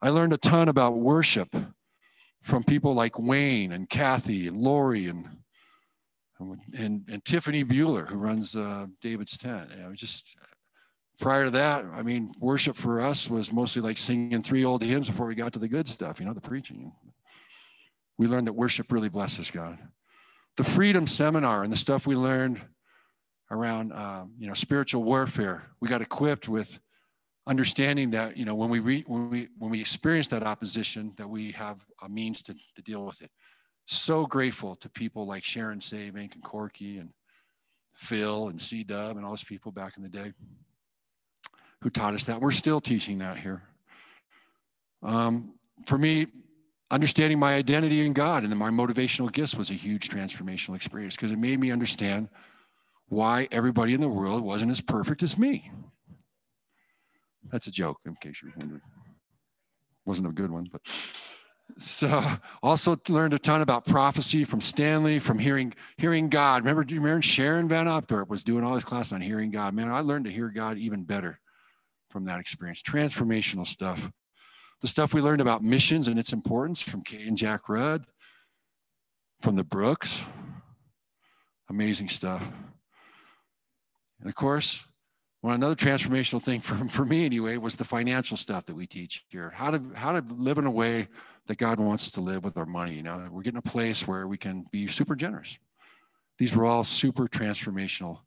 I 0.00 0.08
learned 0.08 0.32
a 0.32 0.38
ton 0.38 0.70
about 0.70 0.96
worship 0.96 1.54
from 2.40 2.64
people 2.64 2.94
like 2.94 3.18
Wayne 3.18 3.70
and 3.70 3.86
Kathy 3.86 4.48
and 4.48 4.56
Lori 4.56 5.08
and 5.08 5.28
and, 6.40 7.04
and 7.06 7.22
Tiffany 7.22 7.64
Bueller, 7.64 8.08
who 8.08 8.16
runs 8.16 8.56
uh, 8.56 8.86
David's 9.02 9.36
tent. 9.36 9.68
Just 9.92 10.36
prior 11.20 11.44
to 11.44 11.50
that, 11.50 11.84
I 11.92 12.02
mean, 12.02 12.32
worship 12.40 12.76
for 12.76 13.02
us 13.02 13.28
was 13.28 13.52
mostly 13.52 13.82
like 13.82 13.98
singing 13.98 14.42
three 14.42 14.64
old 14.64 14.82
hymns 14.82 15.10
before 15.10 15.26
we 15.26 15.34
got 15.34 15.52
to 15.52 15.58
the 15.58 15.68
good 15.68 15.86
stuff, 15.86 16.18
you 16.18 16.24
know, 16.24 16.32
the 16.32 16.40
preaching. 16.40 16.92
We 18.16 18.26
learned 18.26 18.46
that 18.46 18.54
worship 18.54 18.90
really 18.90 19.10
blesses 19.10 19.50
God. 19.50 19.78
The 20.56 20.64
Freedom 20.64 21.06
Seminar 21.06 21.62
and 21.62 21.70
the 21.70 21.76
stuff 21.76 22.06
we 22.06 22.16
learned 22.16 22.62
around 23.50 23.92
um, 23.92 24.32
you 24.38 24.46
know 24.46 24.54
spiritual 24.54 25.02
warfare. 25.02 25.64
We 25.80 25.88
got 25.88 26.02
equipped 26.02 26.48
with 26.48 26.78
understanding 27.46 28.10
that 28.10 28.36
you 28.36 28.44
know 28.44 28.54
when 28.54 28.70
we 28.70 28.80
re, 28.80 29.04
when 29.06 29.30
we 29.30 29.48
when 29.58 29.70
we 29.70 29.80
experience 29.80 30.28
that 30.28 30.42
opposition, 30.42 31.12
that 31.16 31.28
we 31.28 31.52
have 31.52 31.84
a 32.02 32.08
means 32.08 32.42
to, 32.44 32.54
to 32.54 32.82
deal 32.82 33.04
with 33.04 33.22
it. 33.22 33.30
So 33.86 34.26
grateful 34.26 34.74
to 34.76 34.88
people 34.88 35.26
like 35.26 35.44
Sharon 35.44 35.80
Savink 35.80 36.34
and 36.34 36.42
Corky 36.42 36.98
and 36.98 37.10
Phil 37.94 38.48
and 38.48 38.60
C 38.60 38.82
Dub 38.82 39.16
and 39.16 39.24
all 39.24 39.32
those 39.32 39.44
people 39.44 39.72
back 39.72 39.96
in 39.96 40.02
the 40.02 40.08
day 40.08 40.32
who 41.82 41.90
taught 41.90 42.14
us 42.14 42.24
that. 42.24 42.40
We're 42.40 42.50
still 42.50 42.80
teaching 42.80 43.18
that 43.18 43.36
here. 43.36 43.62
Um, 45.02 45.54
for 45.84 45.98
me, 45.98 46.28
understanding 46.90 47.38
my 47.38 47.54
identity 47.54 48.04
in 48.06 48.14
God 48.14 48.42
and 48.42 48.56
my 48.56 48.70
motivational 48.70 49.30
gifts 49.30 49.54
was 49.54 49.70
a 49.70 49.74
huge 49.74 50.08
transformational 50.08 50.76
experience 50.76 51.14
because 51.14 51.30
it 51.30 51.38
made 51.38 51.60
me 51.60 51.70
understand 51.70 52.28
why 53.14 53.48
everybody 53.50 53.94
in 53.94 54.00
the 54.00 54.08
world 54.08 54.42
wasn't 54.42 54.70
as 54.70 54.80
perfect 54.80 55.22
as 55.22 55.38
me. 55.38 55.70
That's 57.50 57.66
a 57.66 57.70
joke, 57.70 57.98
in 58.04 58.14
case 58.16 58.40
you're 58.42 58.52
wondering. 58.56 58.82
Wasn't 60.04 60.28
a 60.28 60.32
good 60.32 60.50
one, 60.50 60.68
but 60.70 60.82
so 61.78 62.22
also 62.62 62.96
learned 63.08 63.34
a 63.34 63.38
ton 63.38 63.60
about 63.60 63.86
prophecy 63.86 64.44
from 64.44 64.60
Stanley, 64.60 65.18
from 65.18 65.38
hearing 65.38 65.72
hearing 65.96 66.28
God. 66.28 66.62
Remember, 66.62 66.84
do 66.84 66.94
you 66.94 67.00
remember 67.00 67.22
Sharon 67.22 67.68
Van 67.68 67.86
Opdorp 67.86 68.28
was 68.28 68.44
doing 68.44 68.64
all 68.64 68.74
this 68.74 68.84
class 68.84 69.12
on 69.12 69.20
hearing 69.20 69.50
God? 69.50 69.74
Man, 69.74 69.90
I 69.90 70.00
learned 70.00 70.26
to 70.26 70.30
hear 70.30 70.50
God 70.50 70.76
even 70.76 71.04
better 71.04 71.40
from 72.10 72.24
that 72.24 72.40
experience. 72.40 72.82
Transformational 72.82 73.66
stuff. 73.66 74.10
The 74.82 74.88
stuff 74.88 75.14
we 75.14 75.22
learned 75.22 75.40
about 75.40 75.62
missions 75.62 76.08
and 76.08 76.18
its 76.18 76.32
importance 76.32 76.82
from 76.82 77.02
Kay 77.02 77.26
and 77.26 77.38
Jack 77.38 77.68
Rudd, 77.68 78.04
from 79.40 79.56
the 79.56 79.64
Brooks. 79.64 80.26
Amazing 81.70 82.08
stuff. 82.08 82.46
And 84.24 84.30
of 84.30 84.34
course, 84.34 84.86
well, 85.42 85.54
another 85.54 85.74
transformational 85.74 86.42
thing 86.42 86.60
for, 86.60 86.74
for 86.88 87.04
me 87.04 87.26
anyway 87.26 87.58
was 87.58 87.76
the 87.76 87.84
financial 87.84 88.36
stuff 88.36 88.64
that 88.66 88.74
we 88.74 88.86
teach 88.86 89.24
here. 89.28 89.50
How 89.50 89.70
to 89.70 89.82
how 89.94 90.18
to 90.18 90.24
live 90.34 90.58
in 90.58 90.64
a 90.64 90.70
way 90.70 91.08
that 91.46 91.58
God 91.58 91.78
wants 91.78 92.06
us 92.06 92.10
to 92.12 92.22
live 92.22 92.42
with 92.42 92.56
our 92.56 92.64
money. 92.64 92.94
You 92.94 93.02
know, 93.02 93.28
we're 93.30 93.42
getting 93.42 93.58
a 93.58 93.62
place 93.62 94.08
where 94.08 94.26
we 94.26 94.38
can 94.38 94.64
be 94.72 94.86
super 94.86 95.14
generous. 95.14 95.58
These 96.38 96.56
were 96.56 96.64
all 96.64 96.82
super 96.82 97.28
transformational 97.28 98.20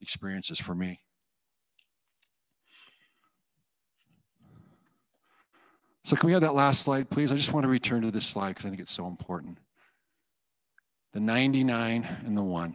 experiences 0.00 0.58
for 0.58 0.74
me. 0.74 1.00
So 6.04 6.16
can 6.16 6.26
we 6.26 6.32
have 6.32 6.42
that 6.42 6.54
last 6.54 6.82
slide, 6.82 7.08
please? 7.08 7.30
I 7.32 7.36
just 7.36 7.52
want 7.52 7.64
to 7.64 7.68
return 7.68 8.02
to 8.02 8.10
this 8.10 8.26
slide 8.26 8.50
because 8.50 8.66
I 8.66 8.68
think 8.70 8.80
it's 8.80 8.92
so 8.92 9.06
important. 9.06 9.58
The 11.12 11.20
99 11.20 12.04
and 12.24 12.36
the 12.36 12.42
one. 12.42 12.74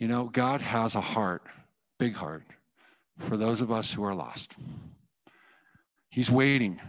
You 0.00 0.08
know, 0.08 0.24
God 0.24 0.62
has 0.62 0.94
a 0.94 1.00
heart, 1.02 1.42
big 1.98 2.14
heart, 2.14 2.42
for 3.18 3.36
those 3.36 3.60
of 3.60 3.70
us 3.70 3.92
who 3.92 4.02
are 4.02 4.14
lost. 4.14 4.56
He's 6.08 6.30
waiting 6.30 6.80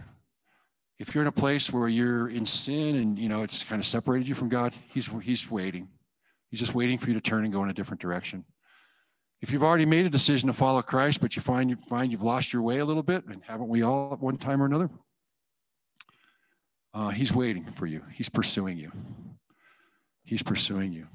If 0.98 1.14
you're 1.14 1.22
in 1.22 1.28
a 1.28 1.32
place 1.32 1.70
where 1.70 1.88
you're 1.88 2.28
in 2.28 2.46
sin 2.46 2.96
and 2.96 3.18
you 3.18 3.28
know 3.28 3.42
it's 3.42 3.64
kind 3.64 3.80
of 3.80 3.86
separated 3.86 4.26
you 4.28 4.34
from 4.34 4.48
God, 4.48 4.72
He's 4.88 5.10
He's 5.22 5.50
waiting. 5.50 5.88
He's 6.48 6.60
just 6.60 6.74
waiting 6.74 6.96
for 6.96 7.08
you 7.08 7.14
to 7.14 7.20
turn 7.20 7.44
and 7.44 7.52
go 7.52 7.62
in 7.62 7.70
a 7.70 7.74
different 7.74 8.00
direction. 8.00 8.44
If 9.42 9.52
you've 9.52 9.62
already 9.62 9.84
made 9.84 10.06
a 10.06 10.10
decision 10.10 10.46
to 10.46 10.52
follow 10.54 10.80
Christ, 10.80 11.20
but 11.20 11.36
you 11.36 11.42
find 11.42 11.68
you 11.68 11.76
find 11.88 12.12
you've 12.12 12.22
lost 12.22 12.52
your 12.52 12.62
way 12.62 12.78
a 12.78 12.84
little 12.84 13.02
bit, 13.02 13.26
and 13.26 13.42
haven't 13.44 13.68
we 13.68 13.82
all 13.82 14.14
at 14.14 14.20
one 14.20 14.38
time 14.38 14.62
or 14.62 14.66
another? 14.66 14.88
Uh, 16.94 17.10
he's 17.10 17.32
waiting 17.34 17.64
for 17.72 17.84
you. 17.86 18.02
He's 18.14 18.30
pursuing 18.30 18.78
you. 18.78 18.90
He's 20.24 20.42
pursuing 20.42 20.92
you. 20.92 21.08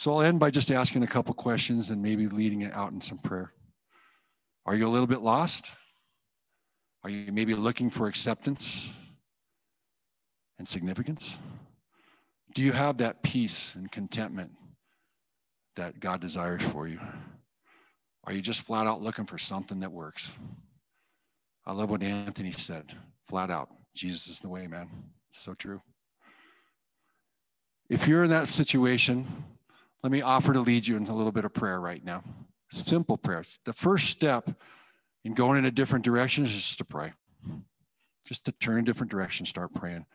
So 0.00 0.14
I'll 0.14 0.22
end 0.22 0.40
by 0.40 0.50
just 0.50 0.70
asking 0.70 1.02
a 1.02 1.06
couple 1.06 1.34
questions 1.34 1.90
and 1.90 2.00
maybe 2.00 2.26
leading 2.26 2.62
it 2.62 2.72
out 2.72 2.90
in 2.90 3.02
some 3.02 3.18
prayer. 3.18 3.52
Are 4.64 4.74
you 4.74 4.86
a 4.86 4.88
little 4.88 5.06
bit 5.06 5.20
lost? 5.20 5.66
Are 7.04 7.10
you 7.10 7.30
maybe 7.30 7.54
looking 7.54 7.90
for 7.90 8.06
acceptance 8.06 8.94
and 10.58 10.66
significance? 10.66 11.36
Do 12.54 12.62
you 12.62 12.72
have 12.72 12.96
that 12.96 13.22
peace 13.22 13.74
and 13.74 13.92
contentment 13.92 14.52
that 15.76 16.00
God 16.00 16.22
desires 16.22 16.62
for 16.62 16.88
you? 16.88 16.98
Are 18.24 18.32
you 18.32 18.40
just 18.40 18.62
flat 18.62 18.86
out 18.86 19.02
looking 19.02 19.26
for 19.26 19.36
something 19.36 19.80
that 19.80 19.92
works? 19.92 20.32
I 21.66 21.74
love 21.74 21.90
what 21.90 22.02
Anthony 22.02 22.52
said, 22.52 22.96
flat 23.28 23.50
out. 23.50 23.68
Jesus 23.94 24.28
is 24.28 24.40
the 24.40 24.48
way, 24.48 24.66
man. 24.66 24.88
It's 25.28 25.40
so 25.42 25.52
true. 25.52 25.82
If 27.90 28.08
you're 28.08 28.24
in 28.24 28.30
that 28.30 28.48
situation, 28.48 29.26
let 30.02 30.12
me 30.12 30.22
offer 30.22 30.52
to 30.52 30.60
lead 30.60 30.86
you 30.86 30.96
in 30.96 31.06
a 31.06 31.14
little 31.14 31.32
bit 31.32 31.44
of 31.44 31.52
prayer 31.52 31.80
right 31.80 32.04
now. 32.04 32.22
Simple 32.70 33.18
prayers. 33.18 33.58
The 33.64 33.72
first 33.72 34.08
step 34.08 34.50
in 35.24 35.34
going 35.34 35.58
in 35.58 35.64
a 35.64 35.70
different 35.70 36.04
direction 36.04 36.44
is 36.44 36.52
just 36.52 36.78
to 36.78 36.84
pray. 36.84 37.12
Just 38.24 38.44
to 38.46 38.52
turn 38.52 38.80
a 38.80 38.82
different 38.82 39.10
direction, 39.10 39.44
start 39.44 39.74
praying. 39.74 40.06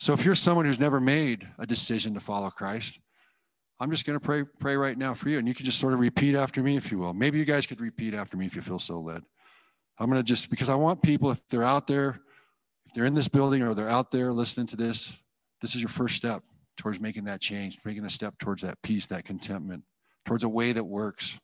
So 0.00 0.12
if 0.12 0.24
you're 0.24 0.34
someone 0.34 0.64
who's 0.64 0.80
never 0.80 1.00
made 1.00 1.46
a 1.58 1.66
decision 1.66 2.14
to 2.14 2.20
follow 2.20 2.50
Christ, 2.50 2.98
I'm 3.78 3.90
just 3.90 4.06
going 4.06 4.18
to 4.18 4.24
pray 4.24 4.44
pray 4.44 4.76
right 4.76 4.96
now 4.96 5.12
for 5.14 5.28
you, 5.28 5.38
and 5.38 5.46
you 5.46 5.54
can 5.54 5.66
just 5.66 5.78
sort 5.78 5.92
of 5.92 6.00
repeat 6.00 6.34
after 6.34 6.62
me, 6.62 6.76
if 6.76 6.90
you 6.90 6.98
will. 6.98 7.12
Maybe 7.12 7.38
you 7.38 7.44
guys 7.44 7.66
could 7.66 7.80
repeat 7.80 8.14
after 8.14 8.36
me 8.36 8.46
if 8.46 8.56
you 8.56 8.62
feel 8.62 8.78
so 8.78 9.00
led. 9.00 9.22
I'm 9.98 10.08
going 10.08 10.20
to 10.20 10.24
just 10.24 10.50
because 10.50 10.68
I 10.68 10.74
want 10.76 11.02
people, 11.02 11.30
if 11.30 11.46
they're 11.48 11.62
out 11.62 11.86
there, 11.86 12.20
if 12.86 12.94
they're 12.94 13.04
in 13.04 13.14
this 13.14 13.28
building 13.28 13.62
or 13.62 13.74
they're 13.74 13.88
out 13.88 14.10
there 14.10 14.32
listening 14.32 14.66
to 14.68 14.76
this, 14.76 15.16
this 15.60 15.74
is 15.74 15.80
your 15.80 15.88
first 15.88 16.16
step 16.16 16.42
towards 16.76 17.00
making 17.00 17.24
that 17.24 17.40
change, 17.40 17.78
making 17.84 18.04
a 18.04 18.10
step 18.10 18.38
towards 18.38 18.62
that 18.62 18.80
peace, 18.82 19.06
that 19.08 19.24
contentment, 19.24 19.84
towards 20.24 20.44
a 20.44 20.48
way 20.48 20.72
that 20.72 20.84
works. 20.84 21.38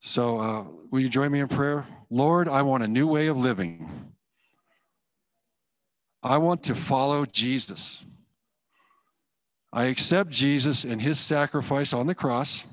So, 0.00 0.38
uh, 0.38 0.64
will 0.90 1.00
you 1.00 1.08
join 1.08 1.30
me 1.30 1.40
in 1.40 1.48
prayer? 1.48 1.86
Lord, 2.10 2.48
I 2.48 2.62
want 2.62 2.82
a 2.82 2.88
new 2.88 3.06
way 3.06 3.28
of 3.28 3.36
living. 3.36 4.12
I 6.22 6.38
want 6.38 6.62
to 6.64 6.74
follow 6.74 7.24
Jesus. 7.24 8.04
I 9.72 9.84
accept 9.84 10.30
Jesus 10.30 10.84
and 10.84 11.00
his 11.00 11.18
sacrifice 11.18 11.92
on 11.92 12.06
the 12.06 12.14
cross 12.14 12.66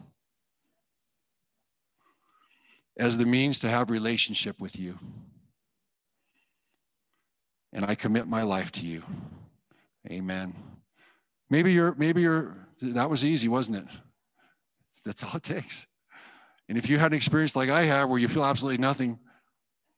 as 2.98 3.18
the 3.18 3.26
means 3.26 3.60
to 3.62 3.70
have 3.70 3.90
relationship 3.90 4.60
with 4.60 4.78
you. 4.78 5.00
And 7.72 7.86
I 7.86 7.96
commit 7.96 8.28
my 8.28 8.42
life 8.42 8.72
to 8.74 8.86
you. 8.86 9.04
Amen. 10.12 10.54
Maybe 11.50 11.74
you're 11.74 11.96
maybe 11.96 12.22
you're 12.22 12.68
that 12.82 13.10
was 13.10 13.26
easy, 13.26 13.48
wasn't 13.48 13.78
it? 13.78 13.86
That's 15.04 15.24
all 15.24 15.36
it 15.36 15.44
takes. 15.44 15.88
And 16.68 16.78
if 16.78 16.90
you 16.90 17.00
had 17.00 17.12
an 17.12 17.18
experience 17.18 17.56
like 17.56 17.70
I 17.70 17.84
have 17.84 18.10
where 18.10 18.20
you 18.20 18.28
feel 18.28 18.46
absolutely 18.46 18.78
nothing, 18.78 19.20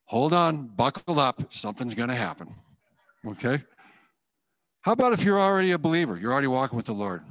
hold 0.05 0.33
on, 0.33 0.67
buckle 0.67 1.19
up, 1.19 1.51
something's 1.51 1.95
going 1.95 2.09
to 2.09 2.15
happen. 2.15 2.55
Okay? 3.27 3.63
How 4.81 4.93
about 4.93 5.13
if 5.13 5.23
you're 5.23 5.39
already 5.39 5.71
a 5.71 5.77
believer? 5.77 6.17
You're 6.17 6.31
already 6.31 6.47
walking 6.47 6.77
with 6.77 6.85
the 6.85 6.93
Lord. 6.93 7.23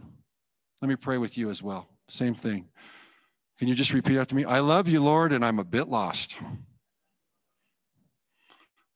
Let 0.83 0.89
me 0.89 0.97
pray 0.97 1.19
with 1.19 1.39
you 1.39 1.51
as 1.51 1.63
well. 1.63 1.89
Same 2.09 2.35
thing. 2.35 2.69
Can 3.59 3.69
you 3.69 3.75
just 3.75 3.93
repeat 3.93 4.19
after 4.19 4.35
me? 4.35 4.45
I 4.45 4.61
love 4.61 4.89
you, 4.89 5.03
Lord, 5.03 5.33
and 5.33 5.45
I'm 5.45 5.59
a 5.59 5.65
bit 5.65 5.89
lost. 5.89 6.37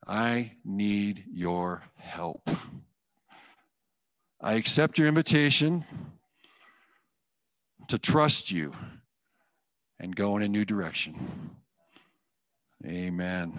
I 0.07 0.53
need 0.65 1.25
your 1.33 1.83
help. 1.97 2.49
I 4.45 4.57
accept 4.57 4.99
your 4.99 5.09
invitation 5.09 5.87
to 7.89 7.99
trust 7.99 8.53
you 8.53 8.75
and 9.99 10.15
go 10.15 10.37
in 10.37 10.43
a 10.43 10.49
new 10.49 10.67
direction. 10.67 11.57
Amen. 12.85 13.59